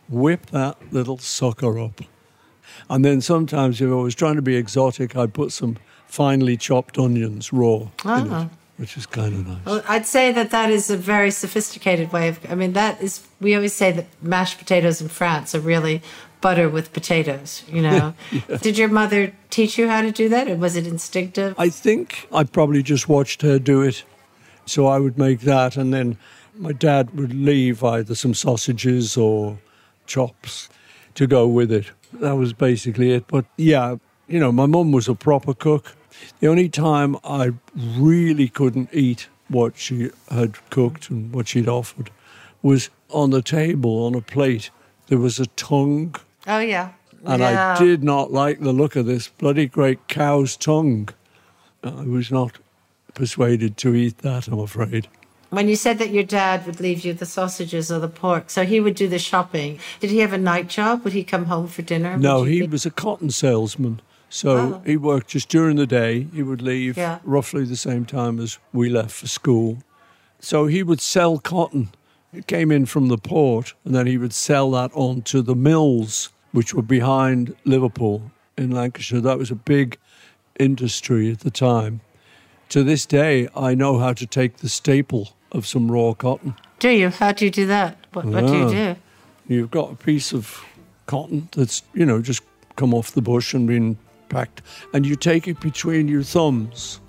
whip 0.09 0.47
that 0.47 0.76
little 0.92 1.18
sucker 1.18 1.78
up. 1.78 2.00
And 2.90 3.04
then 3.04 3.21
sometimes, 3.21 3.80
if 3.80 3.90
I 3.90 3.94
was 3.94 4.14
trying 4.14 4.37
to 4.37 4.42
be 4.42 4.56
exotic, 4.56 5.16
I'd 5.16 5.33
put 5.35 5.52
some 5.52 5.76
finely 6.06 6.56
chopped 6.56 6.99
onions 6.99 7.52
raw 7.52 7.76
in 7.76 7.88
Ah. 8.04 8.42
it. 8.44 8.49
which 8.76 8.97
is 8.97 9.06
kind 9.06 9.35
of 9.35 9.47
nice. 9.47 9.64
Well, 9.64 9.83
I'd 9.88 10.06
say 10.06 10.33
that 10.33 10.50
that 10.50 10.71
is 10.71 10.90
a 10.90 10.97
very 10.97 11.30
sophisticated 11.30 12.12
way 12.12 12.28
of. 12.28 12.38
I 12.50 12.54
mean, 12.54 12.73
that 12.75 13.00
is. 13.00 13.21
We 13.40 13.54
always 13.54 13.73
say 13.73 13.92
that 13.92 14.06
mashed 14.21 14.59
potatoes 14.59 15.00
in 15.00 15.09
France 15.09 15.54
are 15.54 15.61
really 15.61 16.02
butter 16.45 16.69
with 16.69 16.93
potatoes. 16.93 17.65
You 17.73 17.81
know, 17.81 18.15
yeah. 18.31 18.59
did 18.59 18.77
your 18.77 18.91
mother 18.91 19.33
teach 19.49 19.79
you 19.79 19.89
how 19.89 20.03
to 20.03 20.13
do 20.13 20.29
that, 20.29 20.47
or 20.47 20.57
was 20.57 20.77
it 20.77 20.87
instinctive? 20.87 21.55
I 21.59 21.71
think 21.71 22.29
I 22.31 22.45
probably 22.45 22.83
just 22.83 23.09
watched 23.09 23.41
her 23.41 23.59
do 23.59 23.81
it, 23.81 24.05
so 24.67 24.87
I 24.87 24.99
would 24.99 25.17
make 25.17 25.41
that, 25.41 25.79
and 25.79 25.95
then 25.95 26.19
my 26.55 26.73
dad 26.73 27.17
would 27.17 27.33
leave 27.35 27.83
either 27.83 28.15
some 28.15 28.35
sausages 28.35 29.17
or 29.17 29.59
chops 30.07 30.69
to 31.15 31.27
go 31.27 31.49
with 31.49 31.73
it. 31.73 31.87
That 32.13 32.37
was 32.37 32.53
basically 32.53 33.13
it. 33.13 33.27
But 33.27 33.47
yeah, 33.57 33.97
you 34.29 34.39
know, 34.39 34.53
my 34.53 34.67
mum 34.67 34.93
was 34.93 35.09
a 35.09 35.15
proper 35.15 35.55
cook. 35.55 35.97
The 36.41 36.49
only 36.49 36.69
time 36.69 37.17
I 37.25 37.55
really 37.75 38.49
couldn't 38.49 38.91
eat 38.93 39.29
what 39.49 39.79
she 39.79 40.11
had 40.31 40.59
cooked 40.69 41.09
and 41.09 41.35
what 41.35 41.49
she'd 41.49 41.69
offered 41.69 42.11
was 42.63 42.91
on 43.09 43.31
the 43.31 43.43
table 43.43 44.05
on 44.05 44.15
a 44.15 44.21
plate. 44.21 44.71
There 45.09 45.19
was 45.19 45.39
a 45.39 45.47
tongue. 45.47 46.15
Oh 46.47 46.59
yeah. 46.59 46.93
And 47.25 47.41
yeah. 47.41 47.75
I 47.75 47.83
did 47.83 48.05
not 48.05 48.33
like 48.33 48.61
the 48.61 48.73
look 48.73 48.97
of 48.97 49.07
this 49.07 49.29
bloody 49.29 49.67
great 49.67 50.09
cow's 50.09 50.57
tongue. 50.57 51.09
I 51.83 52.03
was 52.03 52.31
not 52.31 52.59
persuaded 53.15 53.77
to 53.79 53.95
eat 53.95 54.19
that, 54.19 54.49
I'm 54.49 54.59
afraid. 54.59 55.09
When 55.51 55.69
you 55.69 55.77
said 55.77 55.99
that 55.99 56.11
your 56.11 56.25
dad 56.25 56.67
would 56.67 56.81
leave 56.81 57.05
you 57.05 57.15
the 57.15 57.27
sausages 57.27 57.91
or 57.93 58.01
the 58.01 58.09
pork, 58.09 58.51
so 58.51 58.65
he 58.65 58.81
would 58.81 58.97
do 58.97 59.09
the 59.09 59.21
shopping. 59.21 59.79
Did 60.01 60.11
he 60.11 60.19
have 60.19 60.33
a 60.33 60.39
night 60.39 60.69
job? 60.69 61.05
Would 61.05 61.13
he 61.13 61.23
come 61.23 61.45
home 61.45 61.69
for 61.69 61.83
dinner? 61.83 62.17
No, 62.17 62.43
he 62.43 62.61
be- 62.63 62.67
was 62.67 62.85
a 62.85 62.91
cotton 62.91 63.31
salesman. 63.31 64.01
So 64.29 64.57
oh. 64.57 64.83
he 64.85 64.97
worked 64.97 65.29
just 65.29 65.49
during 65.49 65.77
the 65.77 65.87
day. 65.87 66.27
He 66.35 66.43
would 66.43 66.61
leave 66.61 66.97
yeah. 66.97 67.21
roughly 67.23 67.65
the 67.65 67.77
same 67.77 68.05
time 68.05 68.41
as 68.41 68.59
we 68.73 68.89
left 68.89 69.13
for 69.13 69.29
school. 69.29 69.79
So 70.41 70.67
he 70.67 70.83
would 70.83 71.01
sell 71.01 71.39
cotton. 71.39 71.91
It 72.33 72.49
came 72.49 72.73
in 72.73 72.87
from 72.87 73.07
the 73.07 73.17
port, 73.17 73.75
and 73.85 73.95
then 73.95 74.09
he 74.09 74.19
would 74.19 74.33
sell 74.33 74.73
that 74.73 74.91
on 74.93 75.23
to 75.23 75.41
the 75.41 75.55
mills, 75.55 76.31
which 76.54 76.73
were 76.73 76.82
behind 76.82 77.54
Liverpool 77.64 78.30
in 78.56 78.70
Lancashire. 78.70 79.20
That 79.20 79.38
was 79.38 79.50
a 79.50 79.56
big 79.56 79.99
industry 80.58 81.32
at 81.32 81.40
the 81.40 81.50
time. 81.50 82.00
To 82.68 82.84
this 82.84 83.04
day, 83.06 83.49
I 83.56 83.75
know 83.75 83.99
how 83.99 84.12
to 84.12 84.25
take 84.25 84.58
the 84.58 84.68
staple 84.68 85.30
of 85.50 85.66
some 85.66 85.90
raw 85.90 86.14
cotton. 86.14 86.54
Do 86.78 86.90
you? 86.90 87.11
How 87.11 87.32
do 87.32 87.44
you 87.44 87.50
do 87.50 87.66
that? 87.66 87.99
What, 88.12 88.26
what 88.26 88.46
do 88.46 88.56
you 88.56 88.70
do? 88.70 88.96
You've 89.49 89.73
got 89.73 89.90
a 89.90 89.96
piece 89.96 90.32
of 90.32 90.64
cotton 91.06 91.49
that's, 91.56 91.82
you 91.92 92.06
know, 92.06 92.23
just 92.23 92.44
come 92.76 92.94
off 92.94 93.11
the 93.11 93.23
bush 93.23 93.52
and 93.52 93.66
been 93.66 93.99
packed, 94.28 94.62
and 94.92 95.04
you 95.04 95.16
take 95.16 95.49
it 95.49 95.58
between 95.58 96.06
your 96.06 96.23
thumbs 96.23 97.00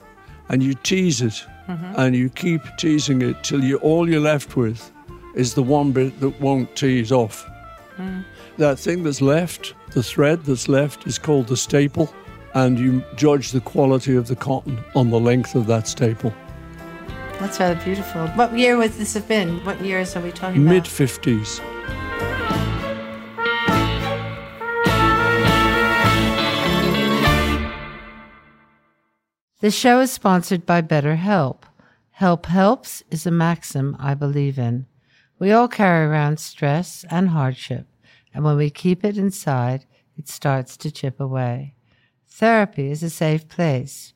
and 0.50 0.64
you 0.64 0.74
tease 0.74 1.22
it, 1.22 1.46
mm-hmm. 1.68 1.94
and 1.98 2.16
you 2.16 2.30
keep 2.30 2.62
teasing 2.80 3.22
it 3.22 3.44
till 3.44 3.64
you 3.64 3.78
all 3.78 4.10
you're 4.10 4.20
left 4.20 4.58
with 4.58 4.92
is 5.36 5.54
the 5.54 5.64
one 5.64 5.92
bit 5.92 6.20
that 6.20 6.42
won't 6.42 6.76
tease 6.76 7.12
off. 7.12 7.48
Mm. 7.98 8.26
That 8.58 8.80
thing 8.80 9.04
that's 9.04 9.22
left, 9.22 9.74
the 9.92 10.02
thread 10.02 10.46
that's 10.46 10.70
left, 10.70 11.06
is 11.08 11.20
called 11.20 11.48
the 11.48 11.58
staple 11.58 12.14
and 12.54 12.80
you 12.80 13.04
judge 13.18 13.52
the 13.52 13.60
quality 13.60 14.16
of 14.16 14.28
the 14.28 14.36
cotton 14.36 14.82
on 14.96 15.10
the 15.10 15.20
length 15.20 15.56
of 15.56 15.68
that 15.68 15.88
staple. 15.90 16.34
That's 17.40 17.60
rather 17.60 17.80
beautiful. 17.84 18.28
What 18.30 18.58
year 18.58 18.78
would 18.78 18.94
this 18.94 19.14
have 19.14 19.28
been? 19.28 19.64
What 19.66 19.82
years 19.82 20.16
are 20.16 20.22
we 20.22 20.32
talking 20.32 20.62
about? 20.62 20.74
Mid 20.74 20.84
50s. 20.86 21.60
The 29.60 29.72
show 29.72 30.00
is 30.00 30.14
sponsored 30.14 30.66
by 30.66 30.82
BetterHelp. 30.82 31.64
Help 32.12 32.46
helps 32.46 33.04
is 33.12 33.26
a 33.26 33.32
maxim 33.32 33.98
I 34.00 34.14
believe 34.14 34.58
in. 34.58 34.86
We 35.40 35.52
all 35.52 35.68
carry 35.68 36.06
around 36.06 36.40
stress 36.40 37.04
and 37.10 37.30
hardship, 37.30 37.88
and 38.36 38.44
when 38.44 38.58
we 38.58 38.70
keep 38.70 39.06
it 39.06 39.18
inside, 39.18 39.86
it 40.18 40.28
starts 40.28 40.76
to 40.76 40.92
chip 40.92 41.22
away. 41.22 41.74
Therapy 42.28 42.92
is 42.92 43.02
a 43.02 43.10
safe 43.10 43.48
place, 43.48 44.14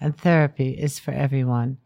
and 0.00 0.16
therapy 0.16 0.70
is 0.70 0.98
for 0.98 1.10
everyone. 1.10 1.76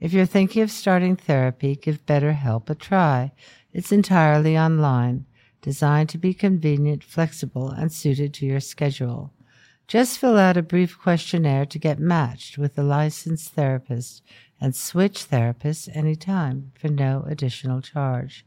If 0.00 0.14
you're 0.14 0.24
thinking 0.24 0.62
of 0.62 0.70
starting 0.70 1.14
therapy, 1.14 1.76
give 1.76 2.06
BetterHelp 2.06 2.70
a 2.70 2.74
try. 2.74 3.32
It's 3.70 3.92
entirely 3.92 4.56
online, 4.56 5.26
designed 5.60 6.08
to 6.10 6.18
be 6.18 6.32
convenient, 6.32 7.04
flexible, 7.04 7.68
and 7.68 7.92
suited 7.92 8.32
to 8.34 8.46
your 8.46 8.60
schedule. 8.60 9.34
Just 9.86 10.18
fill 10.18 10.38
out 10.38 10.56
a 10.56 10.62
brief 10.62 10.98
questionnaire 10.98 11.66
to 11.66 11.78
get 11.78 12.00
matched 12.00 12.56
with 12.56 12.78
a 12.78 12.82
licensed 12.82 13.50
therapist 13.50 14.22
and 14.58 14.74
switch 14.74 15.28
therapists 15.28 15.94
anytime 15.94 16.72
for 16.80 16.88
no 16.88 17.24
additional 17.28 17.82
charge. 17.82 18.46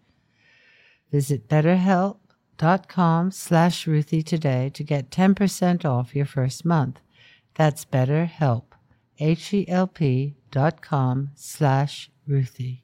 Visit 1.12 1.48
BetterHelp 1.48 2.18
dot 2.60 2.90
com 2.90 3.32
slash 3.32 3.88
Ruthie 3.88 4.22
today 4.22 4.70
to 4.74 4.84
get 4.84 5.10
10% 5.10 5.86
off 5.86 6.14
your 6.14 6.26
first 6.26 6.66
month. 6.66 7.00
That's 7.56 7.86
BetterHelp, 7.86 8.66
H-E-L-P 9.18 10.36
dot 10.52 10.82
com 10.82 11.32
slash 11.36 12.12
Ruthie. 12.28 12.84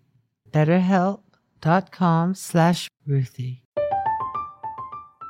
BetterHelp 0.49 1.19
dot 1.61 1.91
com 1.91 2.33
slash 2.33 2.89
Ruthie. 3.05 3.61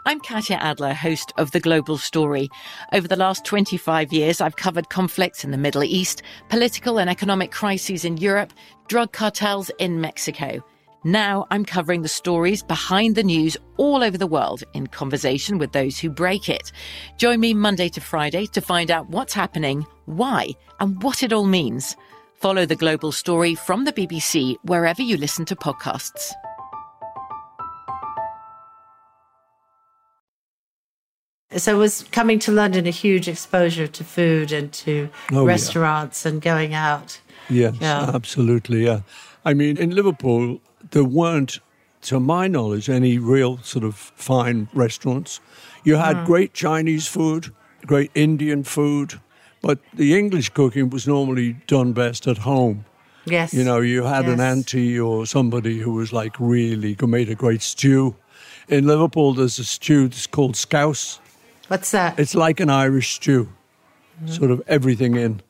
I'm 0.08 0.20
Katya 0.20 0.58
Adler, 0.58 0.94
host 0.94 1.34
of 1.38 1.50
The 1.50 1.60
Global 1.60 1.98
Story. 1.98 2.48
Over 2.94 3.08
the 3.08 3.16
last 3.16 3.44
25 3.46 4.14
years, 4.14 4.40
I've 4.40 4.58
covered 4.58 4.90
conflicts 4.90 5.44
in 5.44 5.50
the 5.50 5.58
Middle 5.58 5.84
East, 5.84 6.22
political 6.50 7.00
and 7.00 7.10
economic 7.10 7.52
crises 7.52 8.06
in 8.06 8.18
Europe, 8.18 8.54
drug 8.88 9.12
cartels 9.12 9.72
in 9.80 10.02
Mexico– 10.02 10.64
now 11.06 11.46
I'm 11.52 11.64
covering 11.64 12.02
the 12.02 12.08
stories 12.08 12.64
behind 12.64 13.16
the 13.16 13.24
news 13.24 13.56
all 13.78 14.04
over 14.04 14.18
the 14.18 14.28
world 14.28 14.64
in 14.74 14.88
conversation 14.88 15.60
with 15.60 15.72
those 15.72 16.00
who 16.00 16.10
break 16.10 16.50
it. 16.50 16.72
Join 17.18 17.40
me 17.40 17.54
Monday 17.54 17.90
to 17.90 18.02
Friday 18.02 18.48
to 18.48 18.60
find 18.60 18.90
out 18.90 19.10
what's 19.10 19.34
happening, 19.34 19.86
why, 20.06 20.50
and 20.80 21.02
what 21.04 21.22
it 21.22 21.32
all 21.32 21.46
means. 21.46 21.96
Follow 22.34 22.66
the 22.66 22.76
global 22.76 23.12
story 23.12 23.54
from 23.54 23.86
the 23.86 23.94
BBC 23.94 24.56
wherever 24.64 25.04
you 25.04 25.16
listen 25.16 25.46
to 25.46 25.56
podcasts. 25.56 26.34
So 31.56 31.78
was 31.78 32.04
coming 32.12 32.40
to 32.40 32.52
London 32.52 32.88
a 32.88 32.92
huge 32.92 33.28
exposure 33.28 33.88
to 33.88 34.04
food 34.04 34.52
and 34.52 34.74
to 34.74 35.10
oh, 35.32 35.46
restaurants 35.46 36.26
yeah. 36.26 36.32
and 36.32 36.42
going 36.42 36.74
out. 36.74 37.20
Yes, 37.50 37.76
yeah. 37.80 38.12
absolutely. 38.14 38.86
Yeah. 38.86 39.02
I 39.46 39.54
mean, 39.54 39.78
in 39.78 39.92
Liverpool, 39.92 40.60
there 40.92 41.04
weren't, 41.04 41.60
to 42.04 42.20
my 42.20 42.48
knowledge, 42.48 42.90
any 42.90 43.18
real 43.18 43.58
sort 43.60 43.84
of 43.84 43.96
fine 43.96 44.68
restaurants. 44.74 45.40
You 45.84 45.96
had 45.96 46.18
mm. 46.18 46.26
great 46.26 46.54
Chinese 46.54 47.08
food, 47.08 47.54
great 47.86 48.12
Indian 48.16 48.64
food, 48.64 49.20
but 49.62 49.80
the 49.94 50.18
English 50.18 50.50
cooking 50.50 50.90
was 50.90 51.08
normally 51.08 51.54
done 51.68 51.94
best 51.94 52.28
at 52.28 52.40
home. 52.40 52.86
Yes. 53.26 53.54
You 53.54 53.64
know, 53.64 53.80
you 53.80 54.04
had 54.04 54.26
yes. 54.26 54.34
an 54.34 54.40
auntie 54.40 55.00
or 55.00 55.26
somebody 55.26 55.80
who 55.80 55.94
was 55.94 56.14
like 56.14 56.40
really 56.40 56.96
who 57.00 57.08
made 57.08 57.30
a 57.30 57.36
great 57.36 57.62
stew. 57.62 58.16
In 58.68 58.86
Liverpool, 58.86 59.34
there's 59.34 59.58
a 59.60 59.64
stew 59.64 60.08
that's 60.08 60.28
called 60.28 60.56
scouse. 60.56 61.20
What's 61.68 61.92
that? 61.92 62.20
It's 62.20 62.36
like 62.36 62.60
an 62.60 62.70
Irish 62.70 63.16
stew, 63.16 63.50
mm. 64.24 64.30
sort 64.30 64.52
of 64.52 64.62
everything 64.68 65.16
in. 65.16 65.42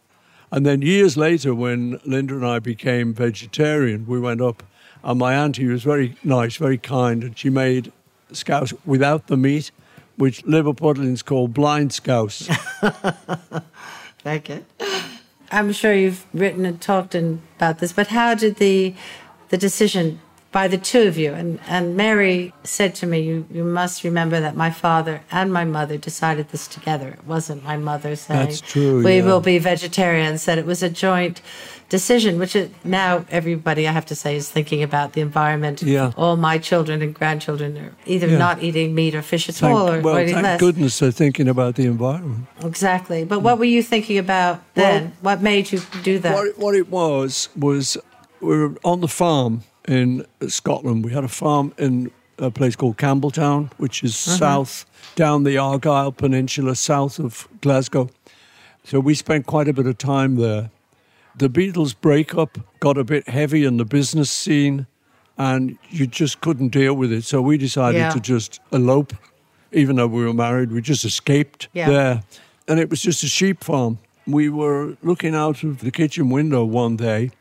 And 0.52 0.66
then 0.66 0.82
years 0.82 1.18
later, 1.18 1.54
when 1.54 2.00
Linda 2.06 2.36
and 2.36 2.46
I 2.46 2.60
became 2.60 3.14
vegetarian, 3.14 4.06
we 4.06 4.20
went 4.20 4.40
up 4.40 4.64
and 5.06 5.20
my 5.20 5.36
auntie 5.36 5.68
was 5.68 5.84
very 5.84 6.16
nice, 6.24 6.58
very 6.58 6.80
kind, 6.80 7.24
and 7.24 7.38
she 7.38 7.50
made 7.50 7.92
scouse 8.34 8.74
without 8.86 9.28
the 9.28 9.38
meat, 9.38 9.72
which 10.18 10.44
Liverpudlians 10.44 11.24
call 11.24 11.48
blind 11.48 11.94
scouse. 11.94 12.48
Thank 14.20 14.50
you. 14.50 14.66
I'm 15.52 15.72
sure 15.72 15.94
you've 15.94 16.26
written 16.34 16.66
and 16.66 16.82
talked 16.82 17.14
about 17.14 17.78
this, 17.78 17.94
but 17.94 18.08
how 18.08 18.34
did 18.34 18.58
the 18.58 18.96
the 19.50 19.58
decision 19.58 20.20
by 20.56 20.70
the 20.70 20.78
two 20.78 21.02
of 21.02 21.18
you. 21.18 21.34
And, 21.34 21.60
and 21.68 21.98
Mary 21.98 22.54
said 22.64 22.96
to 22.96 23.06
me, 23.06 23.20
you, 23.20 23.46
you 23.52 23.66
must 23.66 24.06
remember 24.06 24.40
that 24.40 24.56
my 24.56 24.72
father 24.72 25.22
and 25.30 25.52
my 25.52 25.66
mother 25.66 25.98
decided 25.98 26.48
this 26.48 26.66
together. 26.66 27.10
It 27.10 27.26
wasn't 27.28 27.66
my 27.66 27.76
mother 27.76 28.16
saying, 28.16 28.46
That's 28.46 28.62
true, 28.62 29.04
we 29.04 29.18
yeah. 29.18 29.26
will 29.26 29.42
be 29.42 29.58
vegetarians, 29.58 30.46
that 30.46 30.58
it 30.58 30.66
was 30.66 30.82
a 30.82 30.90
joint 30.90 31.42
decision, 31.90 32.40
which 32.40 32.56
it, 32.56 32.72
now 32.86 33.26
everybody, 33.30 33.86
I 33.86 33.92
have 33.92 34.06
to 34.06 34.16
say, 34.16 34.38
is 34.38 34.50
thinking 34.50 34.82
about 34.82 35.12
the 35.12 35.20
environment. 35.20 35.84
Yeah. 35.84 36.14
All 36.16 36.38
my 36.38 36.58
children 36.58 37.02
and 37.02 37.14
grandchildren 37.14 37.78
are 37.78 37.94
either 38.06 38.28
yeah. 38.28 38.38
not 38.38 38.64
eating 38.64 38.96
meat 38.96 39.14
or 39.14 39.22
fish 39.22 39.50
at 39.50 39.56
thank, 39.56 39.78
all 39.78 39.90
or, 39.90 40.00
well, 40.00 40.16
or 40.16 40.22
eating 40.22 40.36
thank 40.36 40.44
less. 40.46 40.60
goodness 40.62 41.00
they're 41.00 41.12
thinking 41.12 41.50
about 41.50 41.76
the 41.76 41.86
environment. 41.86 42.48
Exactly. 42.64 43.26
But 43.26 43.42
what 43.42 43.60
were 43.60 43.66
you 43.66 43.84
thinking 43.84 44.18
about 44.18 44.64
then? 44.76 45.04
Well, 45.22 45.36
what 45.36 45.42
made 45.42 45.74
you 45.74 45.82
do 46.02 46.18
that? 46.20 46.34
What 46.34 46.48
it, 46.48 46.58
what 46.58 46.76
it 46.76 46.90
was, 46.90 47.50
was 47.58 47.98
we 48.40 48.58
were 48.58 48.78
on 48.86 49.02
the 49.02 49.10
farm 49.10 49.64
in 49.88 50.26
Scotland. 50.48 51.06
We 51.06 51.12
had 51.14 51.24
a 51.24 51.28
farm 51.30 51.74
in 51.78 52.12
a 52.38 52.52
place 52.52 52.76
called 52.76 52.98
Campbeltown, 52.98 53.72
which 53.78 54.04
is 54.04 54.28
uh-huh. 54.28 54.38
south 54.38 54.86
down 55.16 55.44
the 55.44 55.58
Argyll 55.58 56.12
Peninsula, 56.12 56.76
south 56.76 57.20
of 57.20 57.48
Glasgow. 57.62 58.10
So 58.84 59.00
we 59.00 59.16
spent 59.16 59.46
quite 59.46 59.68
a 59.68 59.74
bit 59.74 59.88
of 59.88 59.98
time 59.98 60.36
there. 60.36 60.70
the 61.38 61.50
Beatles 61.50 61.94
breakup 62.00 62.58
got 62.80 62.98
a 62.98 63.04
bit 63.04 63.28
heavy 63.28 63.66
in 63.66 63.76
the 63.76 63.84
business 63.84 64.32
scene, 64.32 64.88
and 65.38 65.78
you 65.90 66.08
just 66.08 66.40
couldn't 66.40 66.70
deal 66.70 66.94
with 66.94 67.12
it. 67.12 67.26
So 67.26 67.42
we 67.42 67.58
decided 67.58 68.00
Yeah. 68.00 68.12
to 68.12 68.22
just 68.22 68.62
elope, 68.72 69.14
even 69.74 69.98
though 69.98 70.08
we 70.08 70.24
were 70.24 70.34
married. 70.34 70.72
We 70.72 70.82
just 70.82 71.04
escaped 71.04 71.68
Yeah. 71.74 71.90
there, 71.90 72.24
and 72.70 72.80
it 72.80 72.90
was 72.90 73.02
just 73.02 73.22
a 73.24 73.28
sheep 73.28 73.66
farm. 73.66 73.98
We 74.26 74.48
were 74.48 74.96
looking 75.04 75.36
out 75.36 75.62
of 75.64 75.80
the 75.80 75.92
kitchen 75.92 76.30
window 76.30 76.64
one 76.64 76.96
day, 76.96 77.32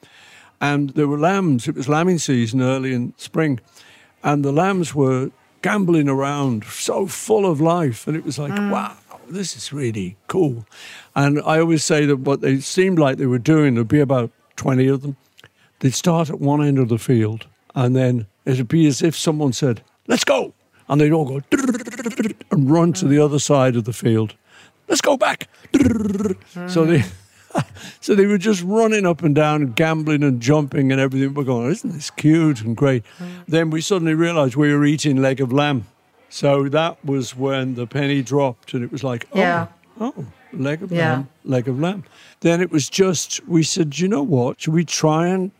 and 0.60 0.90
there 0.90 1.08
were 1.08 1.18
lambs. 1.18 1.68
It 1.68 1.74
was 1.74 1.88
lambing 1.88 2.18
season 2.18 2.62
early 2.62 2.92
in 2.92 3.14
spring, 3.16 3.60
and 4.22 4.44
the 4.44 4.52
lambs 4.52 4.94
were 4.94 5.30
gambling 5.62 6.08
around, 6.08 6.64
so 6.64 7.06
full 7.06 7.46
of 7.50 7.60
life, 7.60 8.06
and 8.06 8.16
it 8.16 8.24
was 8.24 8.38
like, 8.38 8.52
mm. 8.52 8.70
wow, 8.70 8.96
this 9.28 9.56
is 9.56 9.72
really 9.72 10.16
cool. 10.26 10.66
And 11.16 11.40
I 11.40 11.58
always 11.58 11.82
say 11.82 12.04
that 12.06 12.16
what 12.16 12.40
they 12.42 12.60
seemed 12.60 12.98
like 12.98 13.16
they 13.16 13.26
were 13.26 13.38
doing, 13.38 13.74
there'd 13.74 13.88
be 13.88 14.00
about 14.00 14.30
twenty 14.56 14.88
of 14.88 15.02
them. 15.02 15.16
They'd 15.80 15.94
start 15.94 16.30
at 16.30 16.40
one 16.40 16.62
end 16.62 16.78
of 16.78 16.88
the 16.88 16.98
field, 16.98 17.46
and 17.74 17.96
then 17.96 18.26
it'd 18.44 18.68
be 18.68 18.86
as 18.86 19.02
if 19.02 19.16
someone 19.16 19.52
said, 19.52 19.82
"Let's 20.06 20.24
go," 20.24 20.54
and 20.88 21.00
they'd 21.00 21.12
all 21.12 21.24
go 21.24 21.40
and 22.50 22.70
run 22.70 22.92
to 22.94 23.06
the 23.06 23.16
mm. 23.16 23.24
other 23.24 23.38
side 23.38 23.76
of 23.76 23.84
the 23.84 23.92
field. 23.92 24.34
Let's 24.88 25.00
go 25.00 25.16
back. 25.16 25.48
Mm. 25.72 26.70
So 26.70 26.84
they. 26.84 27.04
So 28.00 28.14
they 28.14 28.26
were 28.26 28.36
just 28.36 28.62
running 28.62 29.06
up 29.06 29.22
and 29.22 29.34
down 29.34 29.62
and 29.62 29.74
gambling 29.74 30.22
and 30.22 30.38
jumping 30.38 30.92
and 30.92 31.00
everything. 31.00 31.32
We're 31.32 31.44
going, 31.44 31.70
isn't 31.70 31.92
this 31.92 32.10
cute 32.10 32.60
and 32.60 32.76
great? 32.76 33.02
Mm. 33.18 33.44
Then 33.48 33.70
we 33.70 33.80
suddenly 33.80 34.12
realized 34.12 34.56
we 34.56 34.74
were 34.74 34.84
eating 34.84 35.22
leg 35.22 35.40
of 35.40 35.52
lamb. 35.54 35.86
So 36.28 36.68
that 36.68 37.02
was 37.02 37.34
when 37.34 37.76
the 37.76 37.86
penny 37.86 38.20
dropped 38.20 38.74
and 38.74 38.84
it 38.84 38.92
was 38.92 39.02
like, 39.02 39.26
oh, 39.32 39.38
Yeah. 39.38 39.66
oh, 40.00 40.26
leg 40.52 40.82
of 40.82 40.92
Yeah. 40.92 41.12
lamb, 41.12 41.28
leg 41.44 41.66
of 41.66 41.80
lamb. 41.80 42.04
Then 42.40 42.60
it 42.60 42.70
was 42.70 42.90
just, 42.90 43.46
we 43.48 43.62
said, 43.62 43.98
you 43.98 44.08
know 44.08 44.22
what? 44.22 44.60
Should 44.60 44.74
we 44.74 44.84
try 44.84 45.28
and 45.28 45.50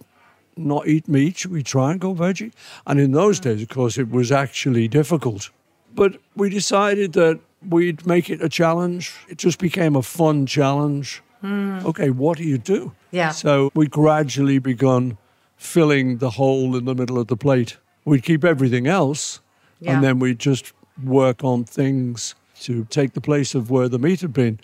not 0.56 0.86
eat 0.86 1.08
meat? 1.08 1.38
Should 1.38 1.52
we 1.52 1.62
try 1.62 1.92
and 1.92 2.00
go 2.00 2.14
veggie? 2.14 2.52
And 2.86 3.00
in 3.00 3.12
those 3.12 3.40
mm. 3.40 3.44
days, 3.44 3.62
of 3.62 3.68
course, 3.70 3.96
it 3.96 4.10
was 4.10 4.30
actually 4.30 4.86
difficult. 4.88 5.50
But 5.94 6.18
we 6.36 6.50
decided 6.50 7.14
that 7.14 7.40
we'd 7.66 8.06
make 8.06 8.28
it 8.28 8.42
a 8.42 8.48
challenge. 8.48 9.14
It 9.28 9.38
just 9.38 9.58
became 9.58 9.96
a 9.96 10.02
fun 10.02 10.44
challenge. 10.44 11.22
Hmm. 11.44 11.80
Okay, 11.84 12.08
what 12.08 12.38
do 12.38 12.44
you 12.44 12.56
do? 12.56 12.92
Yeah. 13.10 13.30
So 13.30 13.70
we 13.74 13.86
gradually 13.86 14.58
begun 14.58 15.18
filling 15.58 16.16
the 16.18 16.30
hole 16.30 16.74
in 16.74 16.86
the 16.86 16.94
middle 16.94 17.18
of 17.18 17.26
the 17.26 17.36
plate. 17.36 17.76
We'd 18.06 18.22
keep 18.22 18.44
everything 18.44 18.86
else, 18.86 19.40
Yeah. 19.80 19.94
and 19.94 20.02
then 20.04 20.18
we'd 20.20 20.38
just 20.38 20.72
work 21.04 21.44
on 21.44 21.64
things 21.64 22.34
to 22.62 22.84
take 22.88 23.12
the 23.12 23.20
place 23.20 23.54
of 23.54 23.70
where 23.70 23.88
the 23.90 23.98
meat 23.98 24.22
had 24.22 24.32
been. 24.32 24.58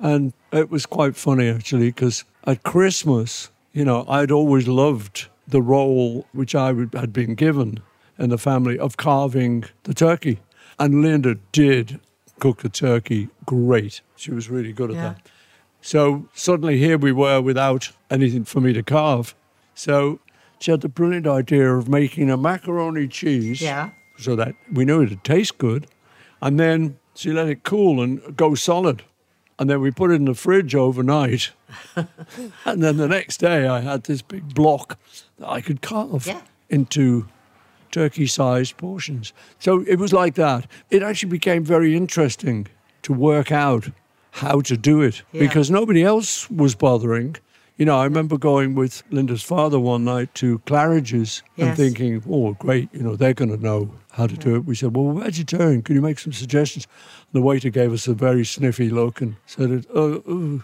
And 0.00 0.32
it 0.52 0.70
was 0.70 0.86
quite 0.86 1.16
funny 1.16 1.48
actually, 1.48 1.88
because 1.88 2.24
at 2.44 2.62
Christmas, 2.62 3.50
you 3.74 3.84
know, 3.84 4.06
I'd 4.08 4.30
always 4.30 4.66
loved 4.68 5.28
the 5.46 5.60
role 5.60 6.26
which 6.32 6.54
I 6.54 6.72
would, 6.72 6.94
had 6.94 7.12
been 7.12 7.34
given 7.34 7.80
in 8.18 8.30
the 8.30 8.38
family 8.38 8.78
of 8.78 8.96
carving 8.96 9.64
the 9.82 9.92
turkey. 9.92 10.38
And 10.78 11.02
Linda 11.02 11.36
did 11.52 12.00
cook 12.40 12.62
the 12.62 12.68
turkey 12.70 13.28
great. 13.44 14.00
She 14.16 14.30
was 14.32 14.48
really 14.48 14.72
good 14.72 14.90
at 14.90 14.96
Yeah. 14.96 15.02
that. 15.02 15.18
So 15.80 16.28
suddenly 16.34 16.78
here 16.78 16.98
we 16.98 17.12
were 17.12 17.40
without 17.40 17.90
anything 18.10 18.44
for 18.44 18.60
me 18.60 18.72
to 18.72 18.82
carve. 18.82 19.34
So 19.74 20.20
she 20.58 20.70
had 20.70 20.80
the 20.80 20.88
brilliant 20.88 21.26
idea 21.26 21.72
of 21.74 21.88
making 21.88 22.30
a 22.30 22.36
macaroni 22.36 23.06
cheese 23.08 23.60
Yeah. 23.60 23.90
so 24.18 24.34
that 24.36 24.54
we 24.72 24.84
knew 24.84 25.02
it'd 25.02 25.22
taste 25.22 25.58
good. 25.58 25.86
And 26.42 26.58
then 26.58 26.98
she 27.14 27.32
let 27.32 27.48
it 27.48 27.62
cool 27.62 28.02
and 28.02 28.36
go 28.36 28.54
solid. 28.54 29.02
And 29.58 29.70
then 29.70 29.80
we 29.80 29.90
put 29.90 30.10
it 30.10 30.14
in 30.14 30.24
the 30.26 30.34
fridge 30.34 30.74
overnight. 30.74 31.50
and 31.96 32.82
then 32.82 32.96
the 32.96 33.08
next 33.08 33.38
day 33.38 33.66
I 33.66 33.80
had 33.80 34.04
this 34.04 34.22
big 34.22 34.54
block 34.54 34.98
that 35.38 35.48
I 35.48 35.60
could 35.60 35.80
carve 35.82 36.26
Yeah. 36.26 36.40
into 36.68 37.26
turkey 37.90 38.26
sized 38.26 38.76
portions. 38.76 39.32
So 39.58 39.82
it 39.86 39.96
was 39.98 40.12
like 40.12 40.34
that. 40.34 40.66
It 40.90 41.02
actually 41.02 41.30
became 41.30 41.64
very 41.64 41.96
interesting 41.96 42.66
to 43.02 43.12
work 43.14 43.50
out 43.52 43.88
how 44.36 44.60
to 44.60 44.76
do 44.76 45.00
it 45.00 45.22
Yeah. 45.32 45.40
because 45.40 45.70
nobody 45.70 46.02
else 46.02 46.48
was 46.50 46.74
bothering. 46.74 47.36
You 47.78 47.84
know, 47.86 47.98
I 47.98 48.04
remember 48.04 48.38
going 48.38 48.74
with 48.74 49.02
Linda's 49.10 49.42
father 49.42 49.78
one 49.78 50.04
night 50.04 50.34
to 50.36 50.58
Claridge's 50.60 51.42
and 51.58 51.76
thinking, 51.76 52.22
oh, 52.28 52.52
great, 52.54 52.88
you 52.92 53.02
know, 53.02 53.16
they're 53.16 53.34
going 53.34 53.50
to 53.56 53.62
know 53.62 53.90
how 54.12 54.26
to 54.26 54.36
do 54.36 54.56
it. 54.56 54.64
We 54.64 54.74
said, 54.74 54.94
well, 54.96 55.06
we're 55.06 55.24
vegetarian. 55.24 55.82
Can 55.82 55.94
you 55.94 56.00
make 56.02 56.18
some 56.18 56.32
suggestions? 56.32 56.86
And 57.32 57.42
the 57.42 57.44
waiter 57.46 57.68
gave 57.70 57.92
us 57.92 58.06
a 58.08 58.14
very 58.14 58.44
sniffy 58.44 58.88
look 58.90 59.20
and 59.20 59.36
said, 59.46 59.86
oh, 59.94 60.22
oh. 60.26 60.62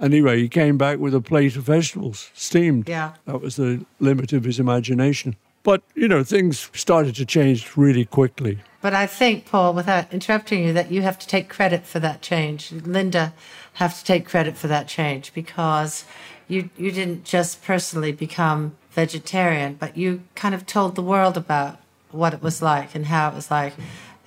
Anyway, 0.00 0.40
he 0.40 0.48
came 0.48 0.76
back 0.78 0.98
with 0.98 1.14
a 1.14 1.20
plate 1.20 1.54
of 1.56 1.62
vegetables, 1.64 2.30
steamed. 2.34 2.88
Yeah. 2.88 3.12
That 3.26 3.40
was 3.40 3.54
the 3.56 3.84
limit 4.00 4.32
of 4.32 4.42
his 4.44 4.58
imagination. 4.58 5.36
But, 5.62 5.82
you 5.94 6.08
know, 6.08 6.24
things 6.24 6.70
started 6.72 7.14
to 7.16 7.24
change 7.26 7.76
really 7.76 8.04
quickly. 8.04 8.58
But 8.82 8.94
I 8.94 9.06
think, 9.06 9.46
Paul, 9.46 9.72
without 9.72 10.12
interrupting 10.12 10.64
you, 10.64 10.72
that 10.72 10.90
you 10.90 11.02
have 11.02 11.18
to 11.20 11.26
take 11.26 11.48
credit 11.48 11.86
for 11.86 12.00
that 12.00 12.20
change. 12.20 12.72
Linda 12.72 13.32
have 13.74 13.96
to 13.98 14.04
take 14.04 14.26
credit 14.26 14.58
for 14.58 14.66
that 14.66 14.88
change 14.88 15.32
because 15.32 16.04
you 16.48 16.68
you 16.76 16.90
didn't 16.90 17.24
just 17.24 17.62
personally 17.62 18.12
become 18.12 18.76
vegetarian, 18.90 19.74
but 19.74 19.96
you 19.96 20.22
kind 20.34 20.54
of 20.54 20.66
told 20.66 20.96
the 20.96 21.02
world 21.02 21.36
about 21.36 21.78
what 22.10 22.34
it 22.34 22.42
was 22.42 22.60
like 22.60 22.94
and 22.94 23.06
how 23.06 23.30
it 23.30 23.34
was 23.34 23.50
like, 23.50 23.72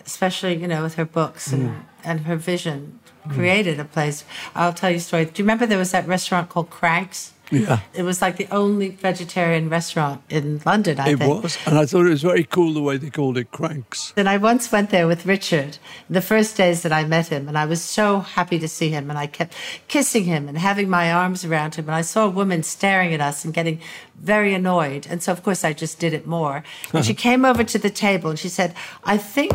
especially 0.06 0.56
you 0.56 0.68
know 0.68 0.82
with 0.82 0.96
her 0.96 1.06
books 1.06 1.52
and 1.52 1.70
mm. 1.70 1.82
and 2.04 2.22
her 2.22 2.38
vision 2.38 3.00
created 3.30 3.80
a 3.80 3.86
place. 3.86 4.24
I'll 4.56 4.74
tell 4.74 4.90
you 4.90 4.98
a 4.98 5.00
story. 5.02 5.26
Do 5.26 5.32
you 5.36 5.44
remember 5.44 5.66
there 5.66 5.78
was 5.78 5.92
that 5.92 6.08
restaurant 6.08 6.50
called 6.50 6.70
Cranks? 6.70 7.34
Yeah. 7.52 7.80
It 7.94 8.04
was 8.04 8.22
like 8.22 8.38
the 8.38 8.48
only 8.52 8.90
vegetarian 8.90 9.70
restaurant 9.70 10.22
in 10.30 10.62
London, 10.66 11.00
I 11.00 11.10
It 11.10 11.20
think. 11.20 11.44
was. 11.44 11.58
And 11.66 11.78
I 11.78 11.86
thought 11.86 12.06
it 12.06 12.10
was 12.10 12.22
very 12.22 12.44
cool 12.44 12.74
the 12.74 12.82
way 12.82 12.98
they 12.98 13.10
called 13.10 13.38
it 13.38 13.52
cranks. 13.52 14.14
And 14.18 14.28
I 14.28 14.38
once 14.38 14.72
went 14.72 14.90
there 14.90 15.08
with 15.08 15.26
Richard 15.26 15.78
the 16.10 16.22
first 16.22 16.58
days 16.58 16.82
that 16.84 16.92
I 16.92 17.06
met 17.06 17.28
him, 17.28 17.48
and 17.48 17.58
I 17.58 17.66
was 17.66 17.82
so 17.82 18.20
happy 18.20 18.60
to 18.60 18.68
see 18.68 18.90
him. 18.90 19.10
And 19.10 19.20
I 19.20 19.28
kept 19.28 19.54
kissing 19.88 20.26
him 20.26 20.48
and 20.48 20.58
having 20.58 20.90
my 20.90 21.12
arms 21.12 21.46
around 21.46 21.76
him. 21.76 21.86
And 21.86 21.96
I 21.96 22.02
saw 22.02 22.26
a 22.26 22.30
woman 22.30 22.64
staring 22.64 23.14
at 23.14 23.22
us 23.22 23.46
and 23.46 23.54
getting 23.54 23.80
very 24.20 24.54
annoyed. 24.54 25.08
And 25.10 25.22
so, 25.22 25.32
of 25.32 25.44
course, 25.44 25.64
I 25.64 25.74
just 25.74 26.00
did 26.00 26.14
it 26.14 26.26
more. 26.26 26.64
And 26.94 27.06
she 27.06 27.14
came 27.28 27.46
over 27.46 27.64
to 27.64 27.78
the 27.78 27.90
table 27.90 28.30
and 28.30 28.40
she 28.40 28.50
said, 28.50 28.74
I 29.04 29.18
think 29.18 29.54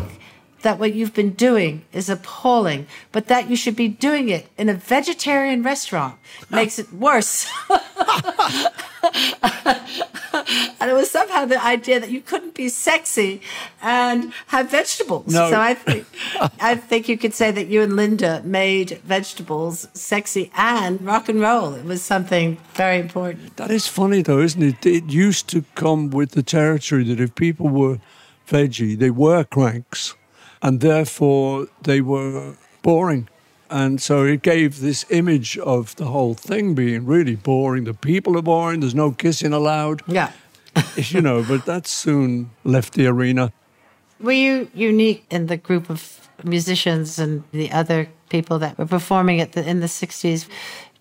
that 0.61 0.79
what 0.79 0.93
you've 0.93 1.13
been 1.13 1.31
doing 1.31 1.83
is 1.91 2.09
appalling, 2.09 2.87
but 3.11 3.27
that 3.27 3.49
you 3.49 3.55
should 3.55 3.75
be 3.75 3.87
doing 3.87 4.29
it 4.29 4.47
in 4.57 4.69
a 4.69 4.73
vegetarian 4.73 5.63
restaurant 5.63 6.17
makes 6.49 6.79
it 6.79 6.91
worse. 6.93 7.49
and 10.79 10.89
it 10.89 10.93
was 10.93 11.09
somehow 11.09 11.45
the 11.45 11.63
idea 11.63 11.99
that 11.99 12.09
you 12.09 12.21
couldn't 12.21 12.53
be 12.53 12.69
sexy 12.69 13.41
and 13.81 14.33
have 14.47 14.69
vegetables. 14.69 15.27
No. 15.27 15.49
So 15.49 15.59
I 15.59 15.73
think 15.73 16.05
I 16.59 16.75
think 16.75 17.09
you 17.09 17.17
could 17.17 17.33
say 17.33 17.51
that 17.51 17.67
you 17.67 17.81
and 17.81 17.95
Linda 17.95 18.41
made 18.43 18.99
vegetables 19.03 19.87
sexy 19.93 20.51
and 20.55 21.01
rock 21.01 21.29
and 21.29 21.41
roll. 21.41 21.73
It 21.73 21.85
was 21.85 22.01
something 22.01 22.57
very 22.73 22.99
important. 22.99 23.57
That 23.57 23.71
is 23.71 23.87
funny, 23.87 24.21
though, 24.21 24.39
isn't 24.39 24.61
it? 24.61 24.85
It 24.85 25.05
used 25.09 25.47
to 25.49 25.63
come 25.75 26.09
with 26.09 26.31
the 26.31 26.43
territory 26.43 27.03
that 27.05 27.19
if 27.19 27.35
people 27.35 27.69
were 27.69 27.99
veggie, 28.47 28.97
they 28.97 29.09
were 29.11 29.43
cranks, 29.43 30.15
and 30.61 30.79
therefore 30.81 31.67
they 31.83 32.01
were 32.01 32.55
boring. 32.81 33.27
And 33.69 34.01
so 34.01 34.25
it 34.25 34.41
gave 34.41 34.81
this 34.81 35.05
image 35.09 35.57
of 35.59 35.95
the 35.95 36.05
whole 36.05 36.33
thing 36.33 36.75
being 36.75 37.05
really 37.05 37.35
boring. 37.35 37.85
The 37.85 37.93
people 37.93 38.37
are 38.37 38.41
boring, 38.41 38.81
there's 38.81 38.95
no 38.95 39.11
kissing 39.11 39.53
allowed, 39.53 40.01
Yeah. 40.07 40.31
you 40.95 41.21
know, 41.21 41.43
but 41.43 41.65
that 41.65 41.87
soon 41.87 42.51
left 42.63 42.93
the 42.93 43.07
arena. 43.07 43.51
Were 44.19 44.31
you 44.31 44.69
unique 44.73 45.25
in 45.29 45.47
the 45.47 45.57
group 45.57 45.89
of 45.89 46.29
musicians 46.43 47.17
and 47.19 47.43
the 47.51 47.71
other 47.71 48.09
people 48.29 48.59
that 48.59 48.77
were 48.77 48.85
performing 48.85 49.41
at 49.41 49.53
the, 49.53 49.67
in 49.67 49.79
the 49.79 49.87
60s? 49.87 50.47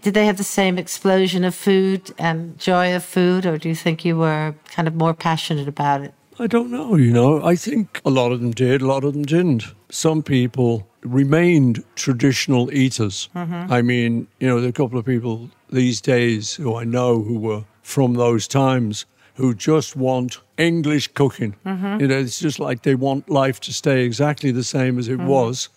Did 0.03 0.15
they 0.15 0.27
have 0.27 0.39
the 0.39 0.45
same 0.45 0.79
explosion 0.79 1.45
of 1.45 1.55
food 1.55 2.13
and 2.19 2.59
joy 2.59 2.97
of 2.97 3.05
food, 3.05 3.45
or 3.45 3.59
do 3.59 3.69
you 3.69 3.75
think 3.75 4.05
you 4.05 4.17
were 4.17 4.55
kind 4.71 4.89
of 4.89 4.95
more 4.95 5.13
passionate 5.13 5.69
about 5.69 6.01
it? 6.01 6.15
I 6.41 6.47
don't 6.47 6.71
know, 6.71 6.97
you 6.97 7.13
know. 7.13 7.45
I 7.45 7.55
think 7.55 8.01
a 8.03 8.09
lot 8.09 8.33
of 8.33 8.41
them 8.41 8.53
did, 8.53 8.81
a 8.81 8.87
lot 8.87 9.05
of 9.05 9.13
them 9.13 9.25
didn't. 9.25 9.65
Some 9.91 10.23
people 10.23 10.89
remained 11.03 11.85
traditional 11.97 12.73
eaters. 12.73 13.29
Mm-hmm. 13.37 13.71
I 13.71 13.83
mean, 13.83 14.27
you 14.39 14.49
know, 14.49 14.57
there 14.57 14.69
are 14.69 14.71
a 14.71 14.73
couple 14.73 14.99
of 14.99 15.05
people 15.05 15.51
these 15.69 16.01
days 16.01 16.55
who 16.55 16.77
I 16.77 16.85
know 16.85 17.23
who 17.23 17.39
were 17.39 17.65
from 17.83 18.15
those 18.15 18.49
times 18.49 19.05
who 19.35 19.55
just 19.55 19.97
want 19.97 20.39
English 20.57 21.09
cooking. 21.09 21.57
Mm-hmm. 21.67 22.01
You 22.01 22.09
know, 22.09 22.19
it's 22.19 22.41
just 22.41 22.59
like 22.59 22.85
they 22.85 22.95
want 22.95 23.29
life 23.29 23.61
to 23.61 23.73
stay 23.73 24.05
exactly 24.05 24.51
the 24.51 24.65
same 24.65 24.99
as 24.99 25.09
it 25.09 25.19
mm-hmm. 25.19 25.27
was. 25.27 25.69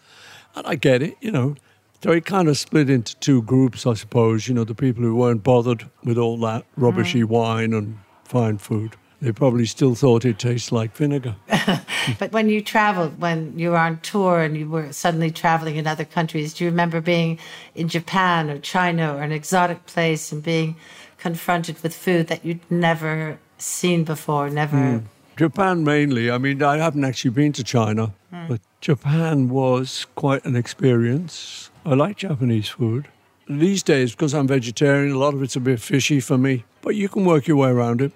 And 0.56 0.66
I 0.66 0.76
get 0.76 1.02
it, 1.02 1.18
you 1.20 1.32
know. 1.32 1.56
So 2.02 2.12
it 2.12 2.26
kind 2.26 2.48
of 2.48 2.58
split 2.58 2.90
into 2.90 3.18
two 3.18 3.42
groups, 3.42 3.86
I 3.86 3.96
suppose. 3.96 4.48
You 4.48 4.54
know, 4.54 4.64
the 4.64 4.76
people 4.76 5.04
who 5.04 5.16
weren't 5.16 5.44
bothered 5.44 5.90
with 6.06 6.18
all 6.18 6.38
that 6.38 6.66
rubbishy 6.78 7.26
wine 7.26 7.74
and 7.74 7.98
fine 8.24 8.58
food. 8.60 8.96
They 9.24 9.32
probably 9.32 9.66
still 9.66 9.96
thought 9.96 10.26
it 10.26 10.38
tastes 10.38 10.72
like 10.72 10.96
vinegar. 10.96 11.36
But 12.20 12.34
when 12.34 12.50
you 12.50 12.62
traveled, 12.62 13.22
when 13.22 13.58
you 13.58 13.70
were 13.72 13.78
on 13.78 14.02
tour 14.02 14.42
and 14.42 14.58
you 14.58 14.70
were 14.70 14.92
suddenly 14.92 15.32
traveling 15.32 15.78
in 15.78 15.88
other 15.88 16.04
countries, 16.04 16.54
do 16.54 16.66
you 16.66 16.70
remember 16.70 17.00
being 17.00 17.40
in 17.76 17.88
Japan 17.88 18.50
or 18.50 18.58
China 18.60 19.16
or 19.16 19.22
an 19.22 19.32
exotic 19.32 19.86
place 19.86 20.34
and 20.34 20.44
being 20.44 20.76
confronted 21.18 21.82
with 21.82 21.96
food 21.96 22.28
that 22.28 22.44
you'd 22.44 22.60
never 22.70 23.40
seen 23.58 24.04
before, 24.04 24.50
never. 24.50 24.76
Mm. 24.76 25.04
Japan 25.38 25.86
mainly. 25.86 26.30
I 26.30 26.38
mean, 26.38 26.62
I 26.62 26.78
haven't 26.78 27.06
actually 27.06 27.32
been 27.32 27.54
to 27.54 27.64
China, 27.64 28.14
mm. 28.34 28.48
but 28.50 28.60
Japan 28.82 29.48
was 29.48 30.06
quite 30.16 30.44
an 30.44 30.58
experience. 30.58 31.70
I 31.86 31.94
like 31.94 32.18
Japanese 32.18 32.68
food. 32.68 33.08
These 33.48 33.84
days, 33.84 34.12
because 34.12 34.34
I'm 34.34 34.48
vegetarian, 34.48 35.16
a 35.16 35.18
lot 35.18 35.34
of 35.34 35.42
it's 35.42 35.56
a 35.56 35.62
bit 35.62 35.80
fishy 35.80 36.20
for 36.20 36.38
me, 36.38 36.66
but 36.82 36.96
you 36.96 37.08
can 37.08 37.24
work 37.24 37.48
your 37.48 37.58
way 37.58 37.70
around 37.70 38.02
it. 38.02 38.12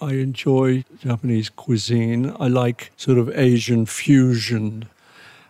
I 0.00 0.12
enjoy 0.14 0.84
Japanese 1.00 1.48
cuisine. 1.48 2.34
I 2.38 2.48
like 2.48 2.92
sort 2.96 3.16
of 3.18 3.30
Asian 3.30 3.86
fusion. 3.86 4.88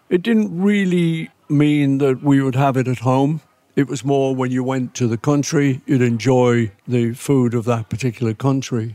It 0.08 0.22
didn't 0.22 0.60
really 0.60 1.30
mean 1.48 1.98
that 1.98 2.22
we 2.22 2.40
would 2.40 2.54
have 2.54 2.76
it 2.76 2.86
at 2.86 3.00
home. 3.00 3.40
It 3.74 3.88
was 3.88 4.04
more 4.04 4.34
when 4.34 4.52
you 4.52 4.62
went 4.62 4.94
to 4.94 5.08
the 5.08 5.18
country, 5.18 5.80
you'd 5.84 6.00
enjoy 6.00 6.70
the 6.86 7.12
food 7.12 7.54
of 7.54 7.64
that 7.64 7.88
particular 7.88 8.34
country. 8.34 8.94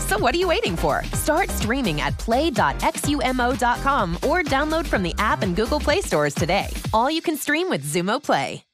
So 0.11 0.17
what 0.17 0.35
are 0.35 0.37
you 0.37 0.49
waiting 0.49 0.75
for? 0.75 1.05
Start 1.13 1.49
streaming 1.49 2.01
at 2.01 2.17
play.xumo.com 2.17 4.15
or 4.15 4.43
download 4.43 4.85
from 4.85 5.03
the 5.03 5.15
app 5.17 5.41
and 5.41 5.55
Google 5.55 5.79
Play 5.79 6.01
stores 6.01 6.35
today. 6.35 6.67
All 6.93 7.09
you 7.09 7.21
can 7.21 7.37
stream 7.37 7.69
with 7.69 7.85
Xumo 7.85 8.21
Play. 8.21 8.65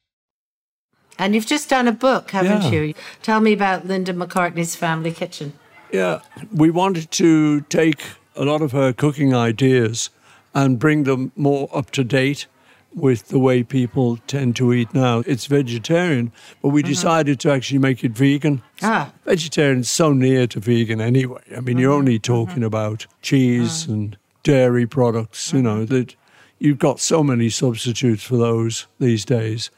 And 1.20 1.36
you've 1.36 1.46
just 1.46 1.70
done 1.70 1.88
a 1.88 1.92
book, 1.92 2.32
haven't 2.32 2.64
Yeah. 2.64 2.80
you? 2.82 2.94
Tell 3.22 3.40
me 3.40 3.54
about 3.54 3.86
Linda 3.86 4.14
McCartney's 4.14 4.76
Family 4.76 5.12
Kitchen. 5.12 5.54
Yeah, 5.92 6.22
we 6.52 6.72
wanted 6.72 7.12
to 7.12 7.62
take 7.70 8.02
a 8.36 8.44
lot 8.44 8.64
of 8.64 8.72
her 8.72 8.92
cooking 8.92 9.36
ideas 9.36 10.10
and 10.56 10.80
bring 10.80 11.04
them 11.04 11.34
more 11.36 11.70
up 11.72 11.92
to 11.92 12.04
date 12.04 12.48
with 12.98 13.28
the 13.28 13.40
way 13.40 13.64
people 13.64 14.18
tend 14.28 14.56
to 14.56 14.74
eat 14.74 14.94
now. 14.94 15.20
It's 15.26 15.46
vegetarian, 15.46 16.32
but 16.62 16.70
we 16.70 16.82
mm-hmm. 16.82 16.90
decided 16.90 17.40
to 17.42 17.52
actually 17.52 17.80
make 17.80 18.04
it 18.04 18.12
vegan. 18.12 18.64
Ah. 18.82 19.12
Vegetarian 19.24 19.82
is 19.82 19.90
so 19.90 20.12
near 20.14 20.48
to 20.48 20.60
vegan 20.60 21.00
anyway. 21.00 21.42
I 21.56 21.62
mean, 21.62 21.78
you're 21.78 21.92
mm-hmm. 21.92 22.00
only 22.00 22.20
talking 22.20 22.56
mm-hmm. 22.56 22.64
about 22.64 23.06
cheese 23.22 23.86
ah. 23.88 23.94
and 23.94 24.18
dairy 24.44 24.88
products, 24.88 25.54
you 25.54 25.62
know, 25.62 25.86
that 25.86 26.16
you've 26.60 26.80
got 26.80 27.00
so 27.00 27.24
many 27.24 27.50
substitutes 27.50 28.24
for 28.24 28.38
those 28.38 28.88
these 29.00 29.24
days. 29.24 29.70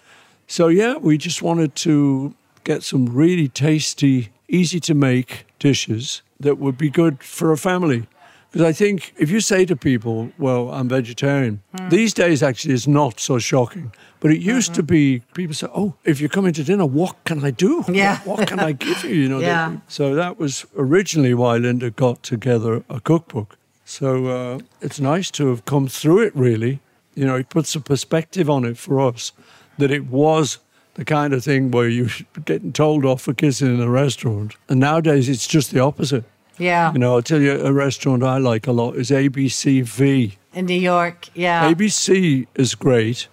So, 0.48 0.68
yeah, 0.68 0.96
we 0.96 1.18
just 1.18 1.42
wanted 1.42 1.76
to 1.76 2.34
get 2.64 2.84
some 2.84 3.06
really 3.06 3.50
tasty, 3.50 4.30
easy 4.48 4.80
to 4.80 4.94
make 4.94 5.46
dishes 5.60 6.22
that 6.40 6.58
would 6.58 6.78
be 6.78 6.90
good 6.90 7.22
for 7.22 7.52
a 7.52 7.58
family. 7.58 8.08
Because 8.52 8.68
I 8.68 8.74
think 8.74 9.14
if 9.18 9.30
you 9.30 9.42
say 9.42 9.66
to 9.66 9.76
people, 9.76 10.32
well, 10.40 10.72
I'm 10.72 10.90
vegetarian, 10.90 11.62
these 11.90 12.14
days 12.16 12.42
actually 12.42 12.74
it's 12.74 12.88
not 12.88 13.20
so 13.20 13.38
shocking. 13.38 13.94
But 14.22 14.32
it 14.32 14.40
used 14.42 14.74
to 14.74 14.84
be 14.84 15.22
people 15.34 15.54
say, 15.54 15.68
oh, 15.74 15.94
if 16.04 16.20
you're 16.20 16.30
coming 16.30 16.54
to 16.54 16.64
dinner, 16.64 16.86
what 16.86 17.24
can 17.26 17.46
I 17.46 17.52
do? 17.52 17.86
Yeah. 17.88 18.18
What, 18.20 18.40
what 18.40 18.48
can 18.48 18.60
I 18.60 18.72
give 18.72 19.04
you? 19.04 19.16
You 19.16 19.30
know. 19.30 19.40
Yeah. 19.40 19.78
so 19.88 20.16
that 20.16 20.40
was 20.40 20.66
originally 20.76 21.34
why 21.34 21.58
Linda 21.58 21.92
got 21.92 22.24
together 22.24 22.84
a 22.90 23.00
cookbook. 23.00 23.58
So 23.86 24.28
uh, 24.28 24.60
it's 24.82 25.00
nice 25.00 25.32
to 25.32 25.48
have 25.48 25.66
come 25.66 25.88
through 25.88 26.24
it, 26.24 26.36
really. 26.36 26.80
You 27.16 27.26
know, 27.26 27.36
it 27.36 27.50
puts 27.50 27.76
a 27.76 27.80
perspective 27.80 28.50
on 28.50 28.66
it 28.66 28.78
for 28.78 29.00
us 29.00 29.32
that 29.78 29.92
it 29.92 30.08
was 30.08 30.60
the 30.96 31.06
kind 31.06 31.34
of 31.34 31.44
thing 31.44 31.72
where 31.72 31.88
you're 31.88 32.10
getting 32.46 32.74
told 32.74 33.06
off 33.06 33.22
for 33.22 33.34
kissing 33.34 33.74
in 33.74 33.82
a 33.82 33.90
restaurant. 33.90 34.56
And 34.68 34.80
nowadays 34.80 35.30
it's 35.30 35.48
just 35.48 35.72
the 35.72 35.80
opposite. 35.80 36.26
Yeah. 36.60 36.92
You 36.94 37.00
know, 37.00 37.16
I'll 37.16 37.22
tell 37.22 37.42
you 37.42 37.54
a 37.66 37.72
restaurant 37.74 38.24
I 38.24 38.38
like 38.38 38.68
a 38.68 38.72
lot 38.72 38.96
is 38.96 39.10
ABCV. 39.12 40.34
In 40.54 40.66
New 40.66 40.74
York. 40.80 41.30
Yeah. 41.34 41.72
ABC 41.72 42.48
is 42.56 42.76
great. 42.76 43.28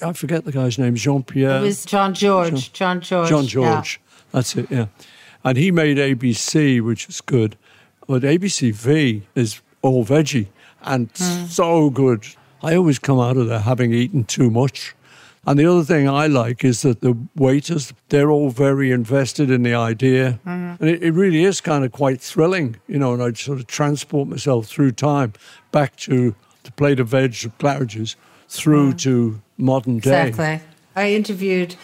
I 0.00 0.12
forget 0.12 0.44
the 0.44 0.52
guy's 0.52 0.78
name, 0.78 0.94
Jean 0.94 1.22
Pierre. 1.24 1.58
It 1.58 1.62
was 1.62 1.84
John 1.84 2.14
George. 2.14 2.72
John 2.72 3.00
George. 3.00 3.28
John 3.28 3.42
yeah. 3.44 3.48
George. 3.48 4.00
That's 4.32 4.54
it, 4.56 4.70
yeah. 4.70 4.86
And 5.44 5.56
he 5.58 5.70
made 5.70 5.96
ABC, 5.96 6.80
which 6.80 7.08
is 7.08 7.20
good. 7.20 7.56
But 8.06 8.22
ABCV 8.22 9.22
is 9.34 9.60
all 9.82 10.04
veggie 10.04 10.46
and 10.82 11.10
Hmm. 11.16 11.46
so 11.46 11.90
good. 11.90 12.24
I 12.62 12.74
always 12.74 12.98
come 12.98 13.18
out 13.20 13.36
of 13.36 13.48
there 13.48 13.60
having 13.60 13.92
eaten 13.92 14.24
too 14.24 14.50
much. 14.50 14.94
And 15.46 15.58
the 15.58 15.66
other 15.66 15.84
thing 15.84 16.08
I 16.08 16.26
like 16.26 16.64
is 16.64 16.82
that 16.82 17.00
the 17.00 17.16
waiters, 17.34 17.94
they're 18.10 18.30
all 18.30 18.50
very 18.50 18.90
invested 18.90 19.50
in 19.50 19.62
the 19.62 19.74
idea. 19.74 20.38
Mm-hmm. 20.46 20.82
And 20.82 20.90
it, 20.90 21.02
it 21.02 21.12
really 21.12 21.44
is 21.44 21.60
kind 21.60 21.84
of 21.84 21.92
quite 21.92 22.20
thrilling, 22.20 22.76
you 22.86 22.98
know, 22.98 23.14
and 23.14 23.22
I'd 23.22 23.38
sort 23.38 23.58
of 23.58 23.66
transport 23.66 24.28
myself 24.28 24.66
through 24.66 24.92
time 24.92 25.32
back 25.72 25.96
to 25.96 26.34
the 26.64 26.72
plate 26.72 27.00
of 27.00 27.08
veg 27.08 27.32
Claridge's 27.58 28.16
through 28.48 28.94
to 28.94 29.40
modern 29.56 29.98
day. 29.98 30.10
Mm. 30.10 30.28
Exactly. 30.28 30.68
I 30.96 31.12
interviewed 31.12 31.76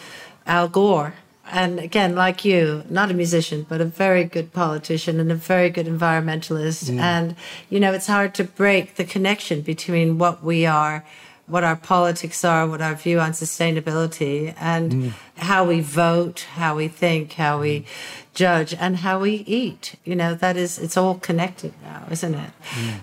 Al 0.45 0.67
Gore. 0.67 1.13
And 1.51 1.79
again, 1.79 2.15
like 2.15 2.43
you, 2.43 2.83
not 2.89 3.11
a 3.11 3.13
musician, 3.13 3.67
but 3.69 3.79
a 3.79 3.85
very 3.85 4.23
good 4.23 4.51
politician 4.51 5.19
and 5.19 5.31
a 5.31 5.35
very 5.35 5.69
good 5.69 5.85
environmentalist. 5.85 6.89
Mm. 6.89 6.99
And, 6.99 7.35
you 7.69 7.79
know, 7.79 7.93
it's 7.93 8.07
hard 8.07 8.33
to 8.35 8.43
break 8.43 8.95
the 8.95 9.03
connection 9.03 9.61
between 9.61 10.17
what 10.17 10.43
we 10.43 10.65
are, 10.65 11.05
what 11.47 11.63
our 11.63 11.75
politics 11.75 12.43
are, 12.43 12.67
what 12.67 12.81
our 12.81 12.95
view 12.95 13.19
on 13.19 13.31
sustainability, 13.31 14.53
and 14.59 14.91
Mm. 14.91 15.11
how 15.37 15.63
we 15.63 15.79
vote, 15.79 16.45
how 16.55 16.75
we 16.75 16.87
think, 16.87 17.33
how 17.33 17.59
we 17.61 17.85
judge, 18.33 18.73
and 18.79 18.97
how 18.97 19.19
we 19.19 19.43
eat. 19.45 19.95
You 20.03 20.15
know, 20.15 20.33
that 20.33 20.57
is, 20.57 20.79
it's 20.79 20.97
all 20.97 21.15
connected 21.15 21.73
now, 21.83 22.03
isn't 22.09 22.33
it? 22.33 22.49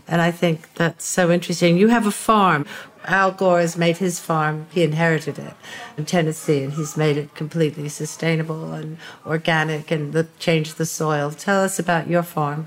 And 0.09 0.21
I 0.21 0.31
think 0.33 0.75
that's 0.75 1.07
so 1.07 1.31
interesting. 1.31 1.77
You 1.79 1.89
have 1.89 2.07
a 2.07 2.11
farm. 2.11 2.67
Al 3.07 3.33
Gore 3.33 3.61
has 3.61 3.77
made 3.77 3.97
his 3.97 4.21
farm, 4.21 4.67
he 4.73 4.83
inherited 4.85 5.37
it 5.39 5.55
in 5.97 6.05
Tennessee, 6.05 6.63
and 6.63 6.73
he's 6.75 6.97
made 6.97 7.17
it 7.17 7.35
completely 7.35 7.89
sustainable 7.89 8.73
and 8.73 8.97
organic 9.27 9.91
and 9.91 10.13
the, 10.13 10.27
changed 10.39 10.79
the 10.79 10.87
soil. 10.87 11.31
Tell 11.33 11.61
us 11.65 11.79
about 11.79 12.09
your 12.09 12.23
farm. 12.23 12.67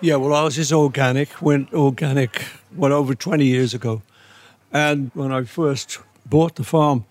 Yeah, 0.00 0.16
well, 0.16 0.32
ours 0.32 0.58
is 0.58 0.72
organic. 0.72 1.40
Went 1.42 1.72
organic, 1.72 2.44
well, 2.76 2.92
over 2.92 3.14
20 3.14 3.44
years 3.44 3.74
ago. 3.74 4.02
And 4.72 5.10
when 5.14 5.32
I 5.32 5.44
first 5.44 5.98
bought 6.26 6.56
the 6.56 6.64
farm, 6.64 7.04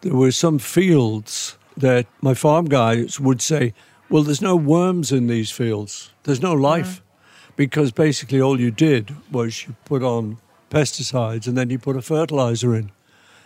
there 0.00 0.14
were 0.14 0.32
some 0.32 0.58
fields 0.58 1.56
that 1.76 2.06
my 2.20 2.34
farm 2.34 2.66
guys 2.66 3.20
would 3.20 3.40
say, 3.40 3.74
well, 4.08 4.22
there's 4.22 4.42
no 4.42 4.56
worms 4.56 5.12
in 5.12 5.26
these 5.26 5.50
fields. 5.50 6.10
There's 6.24 6.42
no 6.42 6.52
uh-huh. 6.52 6.60
life. 6.60 7.02
Because 7.56 7.90
basically 7.90 8.40
all 8.40 8.60
you 8.60 8.70
did 8.70 9.14
was 9.32 9.66
you 9.66 9.74
put 9.86 10.02
on 10.02 10.36
pesticides 10.70 11.46
and 11.46 11.56
then 11.56 11.70
you 11.70 11.78
put 11.78 11.96
a 11.96 12.02
fertilizer 12.02 12.74
in. 12.74 12.90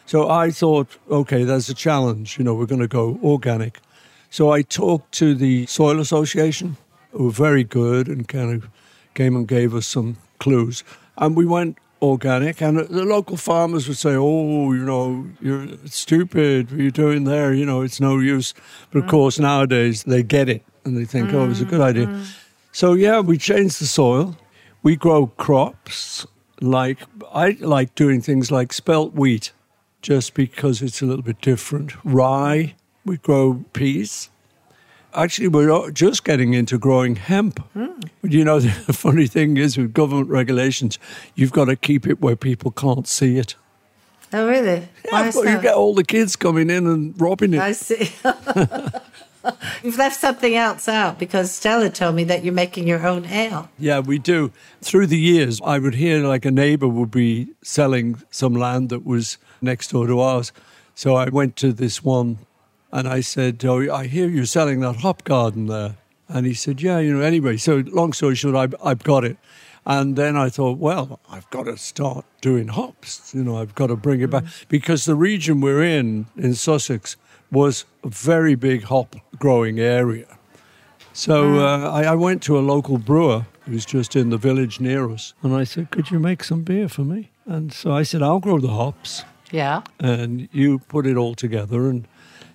So 0.04 0.28
I 0.28 0.50
thought, 0.50 0.96
okay, 1.08 1.44
there's 1.44 1.68
a 1.68 1.74
challenge. 1.74 2.36
You 2.36 2.44
know, 2.44 2.54
we're 2.54 2.66
going 2.66 2.80
to 2.80 2.88
go 2.88 3.20
organic. 3.22 3.78
So 4.28 4.50
I 4.50 4.62
talked 4.62 5.12
to 5.12 5.34
the 5.34 5.66
Soil 5.66 6.00
Association, 6.00 6.76
who 7.12 7.24
were 7.24 7.30
very 7.30 7.62
good 7.62 8.08
and 8.08 8.26
kind 8.26 8.52
of 8.52 8.68
came 9.14 9.36
and 9.36 9.46
gave 9.46 9.74
us 9.74 9.86
some 9.86 10.16
clues. 10.38 10.82
And 11.16 11.36
we 11.36 11.46
went 11.46 11.78
organic, 12.02 12.62
and 12.62 12.78
the 12.78 13.04
local 13.04 13.36
farmers 13.36 13.88
would 13.88 13.96
say, 13.96 14.14
"Oh, 14.16 14.72
you 14.72 14.84
know, 14.84 15.26
you're 15.40 15.68
stupid. 15.86 16.70
What 16.70 16.80
are 16.80 16.82
you 16.82 16.90
doing 16.90 17.24
there? 17.24 17.52
You 17.52 17.66
know, 17.66 17.82
it's 17.82 18.00
no 18.00 18.18
use." 18.18 18.54
But 18.90 19.00
of 19.00 19.04
mm. 19.04 19.10
course, 19.10 19.38
nowadays 19.38 20.04
they 20.04 20.22
get 20.22 20.48
it 20.48 20.62
and 20.84 20.96
they 20.96 21.04
think, 21.04 21.32
"Oh, 21.32 21.50
it's 21.50 21.60
a 21.60 21.64
good 21.64 21.80
mm, 21.80 21.90
idea." 21.90 22.06
Mm. 22.06 22.26
So 22.72 22.94
yeah, 22.94 23.20
we 23.20 23.38
change 23.38 23.78
the 23.78 23.86
soil. 23.86 24.36
We 24.82 24.96
grow 24.96 25.26
crops 25.26 26.26
like 26.60 26.98
I 27.32 27.56
like 27.60 27.94
doing 27.94 28.20
things 28.20 28.50
like 28.50 28.72
spelt 28.72 29.14
wheat, 29.14 29.52
just 30.02 30.34
because 30.34 30.82
it's 30.82 31.02
a 31.02 31.06
little 31.06 31.24
bit 31.24 31.40
different. 31.40 31.92
Rye. 32.04 32.74
We 33.04 33.16
grow 33.16 33.64
peas 33.72 34.30
actually, 35.14 35.48
we're 35.48 35.90
just 35.90 36.24
getting 36.24 36.54
into 36.54 36.78
growing 36.78 37.16
hemp. 37.16 37.62
But 37.74 38.32
you 38.32 38.44
know, 38.44 38.60
the 38.60 38.92
funny 38.92 39.26
thing 39.26 39.56
is 39.56 39.76
with 39.76 39.92
government 39.92 40.28
regulations, 40.28 40.98
you've 41.34 41.52
got 41.52 41.66
to 41.66 41.76
keep 41.76 42.06
it 42.06 42.20
where 42.20 42.36
people 42.36 42.70
can't 42.70 43.06
see 43.06 43.38
it. 43.38 43.56
Oh, 44.32 44.48
really? 44.48 44.88
Yeah, 45.06 45.30
well, 45.34 45.44
you 45.44 45.60
get 45.60 45.74
all 45.74 45.94
the 45.94 46.04
kids 46.04 46.36
coming 46.36 46.70
in 46.70 46.86
and 46.86 47.20
robbing 47.20 47.54
it. 47.54 47.60
I 47.60 47.72
see. 47.72 48.12
You've 49.82 49.96
left 49.96 50.20
something 50.20 50.54
else 50.54 50.86
out 50.86 51.18
because 51.18 51.50
Stella 51.50 51.88
told 51.88 52.14
me 52.14 52.24
that 52.24 52.44
you're 52.44 52.54
making 52.54 52.86
your 52.86 53.06
own 53.06 53.24
ale. 53.24 53.70
Yeah, 53.78 54.00
we 54.00 54.18
do. 54.18 54.52
Through 54.82 55.06
the 55.06 55.18
years, 55.18 55.60
I 55.64 55.78
would 55.78 55.94
hear 55.94 56.26
like 56.26 56.44
a 56.44 56.50
neighbor 56.50 56.86
would 56.86 57.10
be 57.10 57.48
selling 57.62 58.22
some 58.30 58.54
land 58.54 58.90
that 58.90 59.04
was 59.04 59.38
next 59.62 59.92
door 59.92 60.06
to 60.06 60.20
ours. 60.20 60.52
So 60.94 61.16
I 61.16 61.28
went 61.30 61.56
to 61.56 61.72
this 61.72 62.04
one 62.04 62.38
and 62.92 63.08
I 63.08 63.20
said, 63.20 63.64
Oh, 63.64 63.92
I 63.94 64.06
hear 64.06 64.28
you're 64.28 64.44
selling 64.46 64.80
that 64.80 64.96
hop 64.96 65.24
garden 65.24 65.66
there. 65.66 65.96
And 66.28 66.46
he 66.46 66.54
said, 66.54 66.80
Yeah, 66.82 66.98
you 66.98 67.14
know, 67.14 67.20
anyway. 67.22 67.56
So, 67.56 67.82
long 67.86 68.12
story 68.12 68.34
short, 68.34 68.54
I, 68.54 68.88
I've 68.88 69.02
got 69.02 69.24
it. 69.24 69.36
And 69.86 70.14
then 70.14 70.36
I 70.36 70.50
thought, 70.50 70.78
well, 70.78 71.20
I've 71.30 71.48
got 71.50 71.64
to 71.64 71.76
start 71.78 72.26
doing 72.42 72.68
hops. 72.68 73.32
You 73.34 73.42
know, 73.42 73.56
I've 73.56 73.74
got 73.74 73.86
to 73.86 73.96
bring 73.96 74.20
it 74.20 74.28
back 74.30 74.44
because 74.68 75.06
the 75.06 75.14
region 75.14 75.62
we're 75.62 75.82
in, 75.82 76.26
in 76.36 76.54
Sussex, 76.54 77.16
was 77.50 77.84
a 78.04 78.08
very 78.08 78.54
big 78.54 78.84
hop 78.84 79.16
growing 79.38 79.80
area. 79.80 80.38
So 81.12 81.58
uh, 81.58 81.90
I, 81.90 82.04
I 82.04 82.14
went 82.14 82.42
to 82.44 82.58
a 82.58 82.60
local 82.60 82.98
brewer 82.98 83.46
who's 83.62 83.84
just 83.84 84.14
in 84.14 84.30
the 84.30 84.36
village 84.38 84.80
near 84.80 85.10
us, 85.10 85.34
and 85.42 85.54
I 85.54 85.64
said, 85.64 85.90
"Could 85.90 86.10
you 86.10 86.18
make 86.20 86.44
some 86.44 86.62
beer 86.62 86.88
for 86.88 87.02
me?" 87.02 87.30
And 87.46 87.72
so 87.72 87.92
I 87.92 88.04
said, 88.04 88.22
"I'll 88.22 88.38
grow 88.40 88.60
the 88.60 88.68
hops, 88.68 89.24
Yeah. 89.50 89.82
and 89.98 90.48
you 90.52 90.78
put 90.78 91.06
it 91.06 91.16
all 91.16 91.34
together, 91.34 91.88
and 91.88 92.06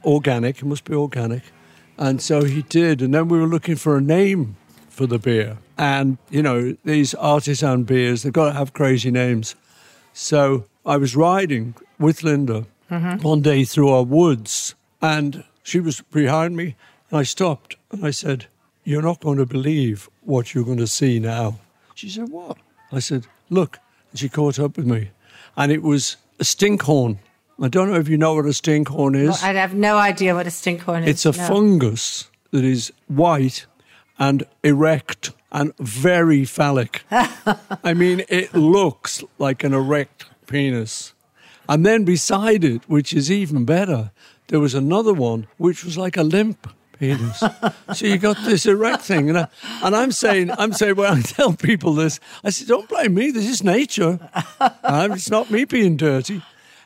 organic. 0.05 0.57
It 0.59 0.65
must 0.65 0.85
be 0.85 0.93
organic." 0.93 1.43
And 1.97 2.21
so 2.21 2.43
he 2.43 2.61
did, 2.61 3.01
and 3.01 3.13
then 3.13 3.27
we 3.29 3.39
were 3.39 3.47
looking 3.47 3.75
for 3.75 3.97
a 3.97 4.01
name 4.01 4.57
for 4.89 5.07
the 5.07 5.19
beer, 5.19 5.57
and 5.77 6.17
you 6.29 6.41
know 6.41 6.75
these 6.85 7.13
artisan 7.15 7.83
beers, 7.83 8.23
they've 8.23 8.33
got 8.33 8.47
to 8.47 8.53
have 8.53 8.73
crazy 8.73 9.11
names. 9.11 9.55
So 10.13 10.65
I 10.85 10.97
was 10.97 11.15
riding 11.15 11.75
with 11.99 12.23
Linda 12.23 12.65
mm-hmm. 12.89 13.21
one 13.21 13.41
day 13.41 13.63
through 13.63 13.89
our 13.89 14.03
woods, 14.03 14.75
and 15.01 15.43
she 15.63 15.79
was 15.79 16.01
behind 16.01 16.55
me, 16.55 16.75
and 17.09 17.19
I 17.19 17.23
stopped 17.23 17.75
and 17.91 18.05
I 18.05 18.11
said, 18.11 18.45
You're 18.83 19.01
not 19.01 19.21
going 19.21 19.37
to 19.37 19.45
believe 19.45 20.09
what 20.21 20.53
you're 20.53 20.63
going 20.63 20.77
to 20.77 20.87
see 20.87 21.19
now. 21.19 21.59
She 21.95 22.09
said, 22.09 22.29
What? 22.29 22.57
I 22.91 22.99
said, 22.99 23.25
Look. 23.49 23.79
And 24.11 24.19
she 24.19 24.29
caught 24.29 24.59
up 24.59 24.77
with 24.77 24.85
me, 24.85 25.09
and 25.57 25.71
it 25.71 25.81
was 25.81 26.17
a 26.39 26.43
stinkhorn. 26.43 27.17
I 27.61 27.69
don't 27.69 27.89
know 27.89 27.97
if 27.97 28.09
you 28.09 28.17
know 28.17 28.35
what 28.35 28.45
a 28.45 28.49
stinkhorn 28.49 29.15
is. 29.15 29.41
I 29.41 29.53
have 29.53 29.73
no 29.73 29.97
idea 29.97 30.35
what 30.35 30.45
a 30.45 30.49
stinkhorn 30.49 31.03
is. 31.03 31.25
It's 31.25 31.25
a 31.25 31.39
no. 31.41 31.47
fungus 31.47 32.29
that 32.51 32.65
is 32.65 32.91
white 33.07 33.65
and 34.19 34.45
erect 34.63 35.31
and 35.51 35.75
very 35.77 36.43
phallic. 36.43 37.03
I 37.11 37.93
mean, 37.93 38.23
it 38.27 38.53
looks 38.53 39.23
like 39.39 39.63
an 39.63 39.73
erect 39.73 40.25
penis. 40.47 41.13
And 41.69 41.85
then 41.85 42.03
beside 42.03 42.63
it, 42.63 42.87
which 42.89 43.13
is 43.13 43.31
even 43.31 43.65
better, 43.65 44.11
there 44.47 44.59
was 44.59 44.75
another 44.75 45.13
one 45.13 45.47
which 45.57 45.83
was 45.83 45.97
like 45.97 46.17
a 46.17 46.23
limp 46.23 46.67
penis. 46.99 47.41
so 47.93 48.05
you 48.05 48.17
got 48.17 48.37
this 48.45 48.65
erect 48.65 49.01
thing, 49.01 49.29
and, 49.29 49.37
I, 49.39 49.47
and 49.81 49.95
I'm 49.95 50.11
saying, 50.11 50.51
I'm 50.51 50.73
saying, 50.73 50.95
when 50.95 51.11
I 51.11 51.21
tell 51.21 51.53
people 51.53 51.93
this, 51.93 52.19
I 52.43 52.49
say, 52.49 52.65
don't 52.65 52.87
blame 52.87 53.13
me. 53.13 53.31
This 53.31 53.49
is 53.49 53.63
nature. 53.63 54.19
It's 54.83 55.29
not 55.29 55.49
me 55.49 55.65
being 55.65 55.97
dirty. 55.97 56.41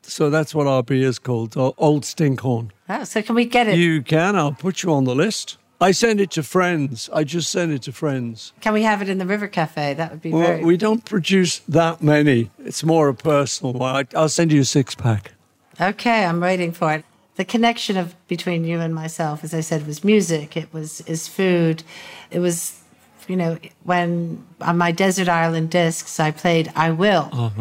So 0.09 0.29
that's 0.29 0.53
what 0.55 0.67
our 0.67 0.83
beer 0.83 1.07
is 1.07 1.19
called, 1.19 1.55
uh, 1.55 1.71
Old 1.77 2.03
Stinkhorn. 2.03 2.71
Oh, 2.89 3.03
so 3.03 3.21
can 3.21 3.35
we 3.35 3.45
get 3.45 3.67
it? 3.67 3.77
You 3.77 4.01
can. 4.01 4.35
I'll 4.35 4.51
put 4.51 4.83
you 4.83 4.91
on 4.93 5.03
the 5.05 5.15
list. 5.15 5.57
I 5.81 5.91
send 5.91 6.19
it 6.19 6.31
to 6.31 6.43
friends. 6.43 7.09
I 7.13 7.23
just 7.23 7.49
send 7.49 7.71
it 7.71 7.83
to 7.83 7.93
friends. 7.93 8.51
Can 8.59 8.73
we 8.73 8.83
have 8.83 9.01
it 9.01 9.07
in 9.07 9.17
the 9.17 9.25
River 9.25 9.47
Cafe? 9.47 9.93
That 9.93 10.11
would 10.11 10.21
be 10.21 10.31
Well, 10.31 10.45
very. 10.45 10.65
we 10.65 10.75
don't 10.75 11.05
produce 11.05 11.59
that 11.59 12.01
many. 12.03 12.49
It's 12.59 12.83
more 12.83 13.07
a 13.07 13.13
personal 13.13 13.73
one. 13.73 14.07
I'll 14.15 14.27
send 14.29 14.51
you 14.51 14.61
a 14.61 14.65
six 14.65 14.93
pack. 14.95 15.31
Okay, 15.79 16.25
I'm 16.25 16.41
waiting 16.41 16.73
for 16.73 16.91
it. 16.95 17.05
The 17.35 17.45
connection 17.45 17.95
of 17.95 18.13
between 18.27 18.65
you 18.65 18.81
and 18.81 18.93
myself, 18.93 19.43
as 19.45 19.53
I 19.53 19.61
said, 19.61 19.87
was 19.87 20.03
music. 20.03 20.57
It 20.57 20.73
was 20.73 20.99
is 21.01 21.29
food. 21.29 21.83
It 22.31 22.39
was, 22.39 22.81
you 23.29 23.37
know, 23.37 23.57
when 23.85 24.43
on 24.59 24.77
my 24.77 24.91
desert 24.91 25.29
island 25.29 25.69
discs, 25.69 26.19
I 26.19 26.31
played 26.31 26.69
"I 26.75 26.91
Will." 26.91 27.53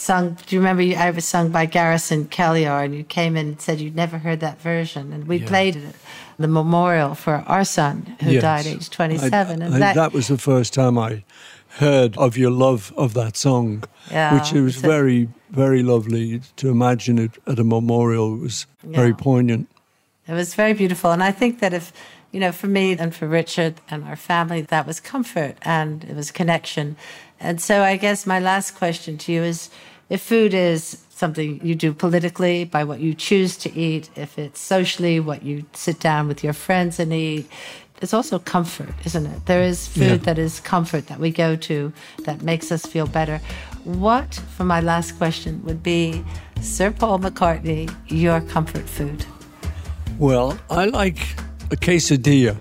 Sung. 0.00 0.36
Do 0.46 0.56
you 0.56 0.60
remember? 0.60 0.82
you- 0.82 0.96
I 0.96 1.10
was 1.10 1.26
sung 1.26 1.50
by 1.50 1.66
Garrison 1.66 2.24
Keillor, 2.24 2.82
and 2.84 2.94
you 2.94 3.04
came 3.04 3.36
in 3.36 3.48
and 3.48 3.60
said 3.60 3.80
you'd 3.80 3.94
never 3.94 4.18
heard 4.18 4.40
that 4.40 4.60
version, 4.60 5.12
and 5.12 5.26
we 5.28 5.38
played 5.40 5.76
it. 5.76 5.84
at 5.84 5.94
The 6.38 6.48
memorial 6.48 7.14
for 7.14 7.44
our 7.46 7.64
son 7.66 8.16
who 8.22 8.30
Yes. 8.30 8.42
died 8.42 8.66
aged 8.66 8.90
27, 8.92 9.60
I- 9.60 9.66
and 9.66 9.74
I- 9.74 9.78
that, 9.78 9.94
that 9.96 10.12
was 10.14 10.28
the 10.28 10.38
first 10.38 10.72
time 10.72 10.96
I 10.96 11.22
heard 11.80 12.16
of 12.16 12.38
your 12.38 12.50
love 12.50 12.94
of 12.96 13.12
that 13.12 13.36
song, 13.36 13.84
Yeah, 14.10 14.32
which 14.34 14.54
it 14.54 14.62
was 14.62 14.76
very, 14.76 15.28
very 15.50 15.82
lovely 15.82 16.40
to 16.56 16.70
imagine 16.70 17.18
it 17.18 17.32
at 17.46 17.58
a 17.58 17.64
memorial. 17.64 18.34
It 18.36 18.40
was 18.40 18.66
very 18.82 19.12
poignant. 19.12 19.68
It 20.26 20.32
was 20.32 20.54
very 20.54 20.72
beautiful. 20.72 21.10
And 21.12 21.22
I 21.22 21.30
think 21.30 21.60
that 21.60 21.74
if, 21.74 21.92
you 22.32 22.40
know, 22.40 22.52
for 22.52 22.68
me 22.68 22.96
and 22.98 23.14
for 23.14 23.28
Richard 23.28 23.74
and 23.90 24.04
our 24.04 24.16
family, 24.16 24.62
that 24.62 24.86
was 24.86 24.98
comfort 24.98 25.56
and 25.60 26.04
it 26.04 26.16
was 26.16 26.30
connection. 26.30 26.96
And 27.38 27.60
so 27.60 27.82
I 27.82 27.96
guess 27.98 28.26
my 28.26 28.38
last 28.40 28.74
question 28.74 29.18
to 29.18 29.32
you 29.32 29.42
is 29.42 29.68
if 30.10 30.20
food 30.20 30.52
is 30.52 30.98
something 31.10 31.60
you 31.64 31.74
do 31.74 31.92
politically 31.94 32.64
by 32.64 32.82
what 32.84 33.00
you 33.00 33.14
choose 33.14 33.56
to 33.58 33.72
eat, 33.78 34.10
if 34.16 34.38
it's 34.38 34.60
socially 34.60 35.20
what 35.20 35.42
you 35.42 35.64
sit 35.72 36.00
down 36.00 36.28
with 36.28 36.42
your 36.42 36.52
friends 36.52 36.98
and 36.98 37.12
eat, 37.12 37.48
it's 38.02 38.14
also 38.14 38.38
comfort, 38.38 38.94
isn't 39.04 39.26
it? 39.26 39.46
There 39.46 39.62
is 39.62 39.86
food 39.86 40.02
Yeah. 40.02 40.16
that 40.16 40.38
is 40.38 40.60
comfort 40.60 41.06
that 41.08 41.20
we 41.20 41.30
go 41.30 41.54
to 41.56 41.92
that 42.24 42.42
makes 42.42 42.72
us 42.72 42.84
feel 42.86 43.06
better. 43.06 43.40
What, 43.84 44.34
for 44.56 44.64
my 44.64 44.80
last 44.80 45.16
question, 45.18 45.62
would 45.64 45.82
be 45.82 46.24
Sir 46.62 46.90
Paul 46.90 47.18
McCartney, 47.18 47.94
your 48.08 48.40
comfort 48.40 48.88
food? 48.88 49.24
Well, 50.18 50.58
I 50.70 50.86
like 50.86 51.18
a 51.70 51.76
quesadilla 51.76 52.56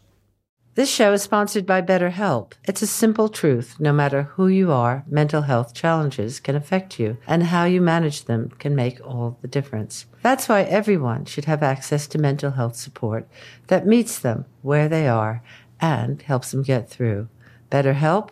This 0.74 0.90
show 0.90 1.14
is 1.14 1.22
sponsored 1.22 1.68
by 1.68 1.84
BetterHelp. 1.84 2.54
It's 2.64 2.82
a 2.82 2.88
simple 2.88 3.30
truth. 3.30 3.76
No 3.80 3.94
matter 3.94 4.24
who 4.24 4.48
you 4.48 4.72
are, 4.72 5.04
mental 5.08 5.44
health 5.44 5.76
challenges 5.76 6.40
can 6.40 6.56
affect 6.56 7.00
you, 7.00 7.18
and 7.28 7.44
how 7.44 7.66
you 7.66 7.82
manage 7.82 8.26
them 8.26 8.50
can 8.58 8.74
make 8.74 9.00
all 9.06 9.38
the 9.44 9.48
difference. 9.48 10.08
That's 10.24 10.50
why 10.50 10.64
everyone 10.64 11.26
should 11.26 11.46
have 11.46 11.62
access 11.62 12.08
to 12.08 12.18
mental 12.18 12.50
health 12.50 12.78
support 12.78 13.28
that 13.68 13.86
meets 13.86 14.18
them 14.18 14.46
where 14.64 14.90
they 14.90 15.08
are 15.08 15.44
and 15.80 16.20
helps 16.24 16.50
them 16.50 16.64
get 16.64 16.90
through. 16.90 17.30
BetterHelp 17.70 18.32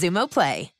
Xumo 0.00 0.26
Play. 0.26 0.79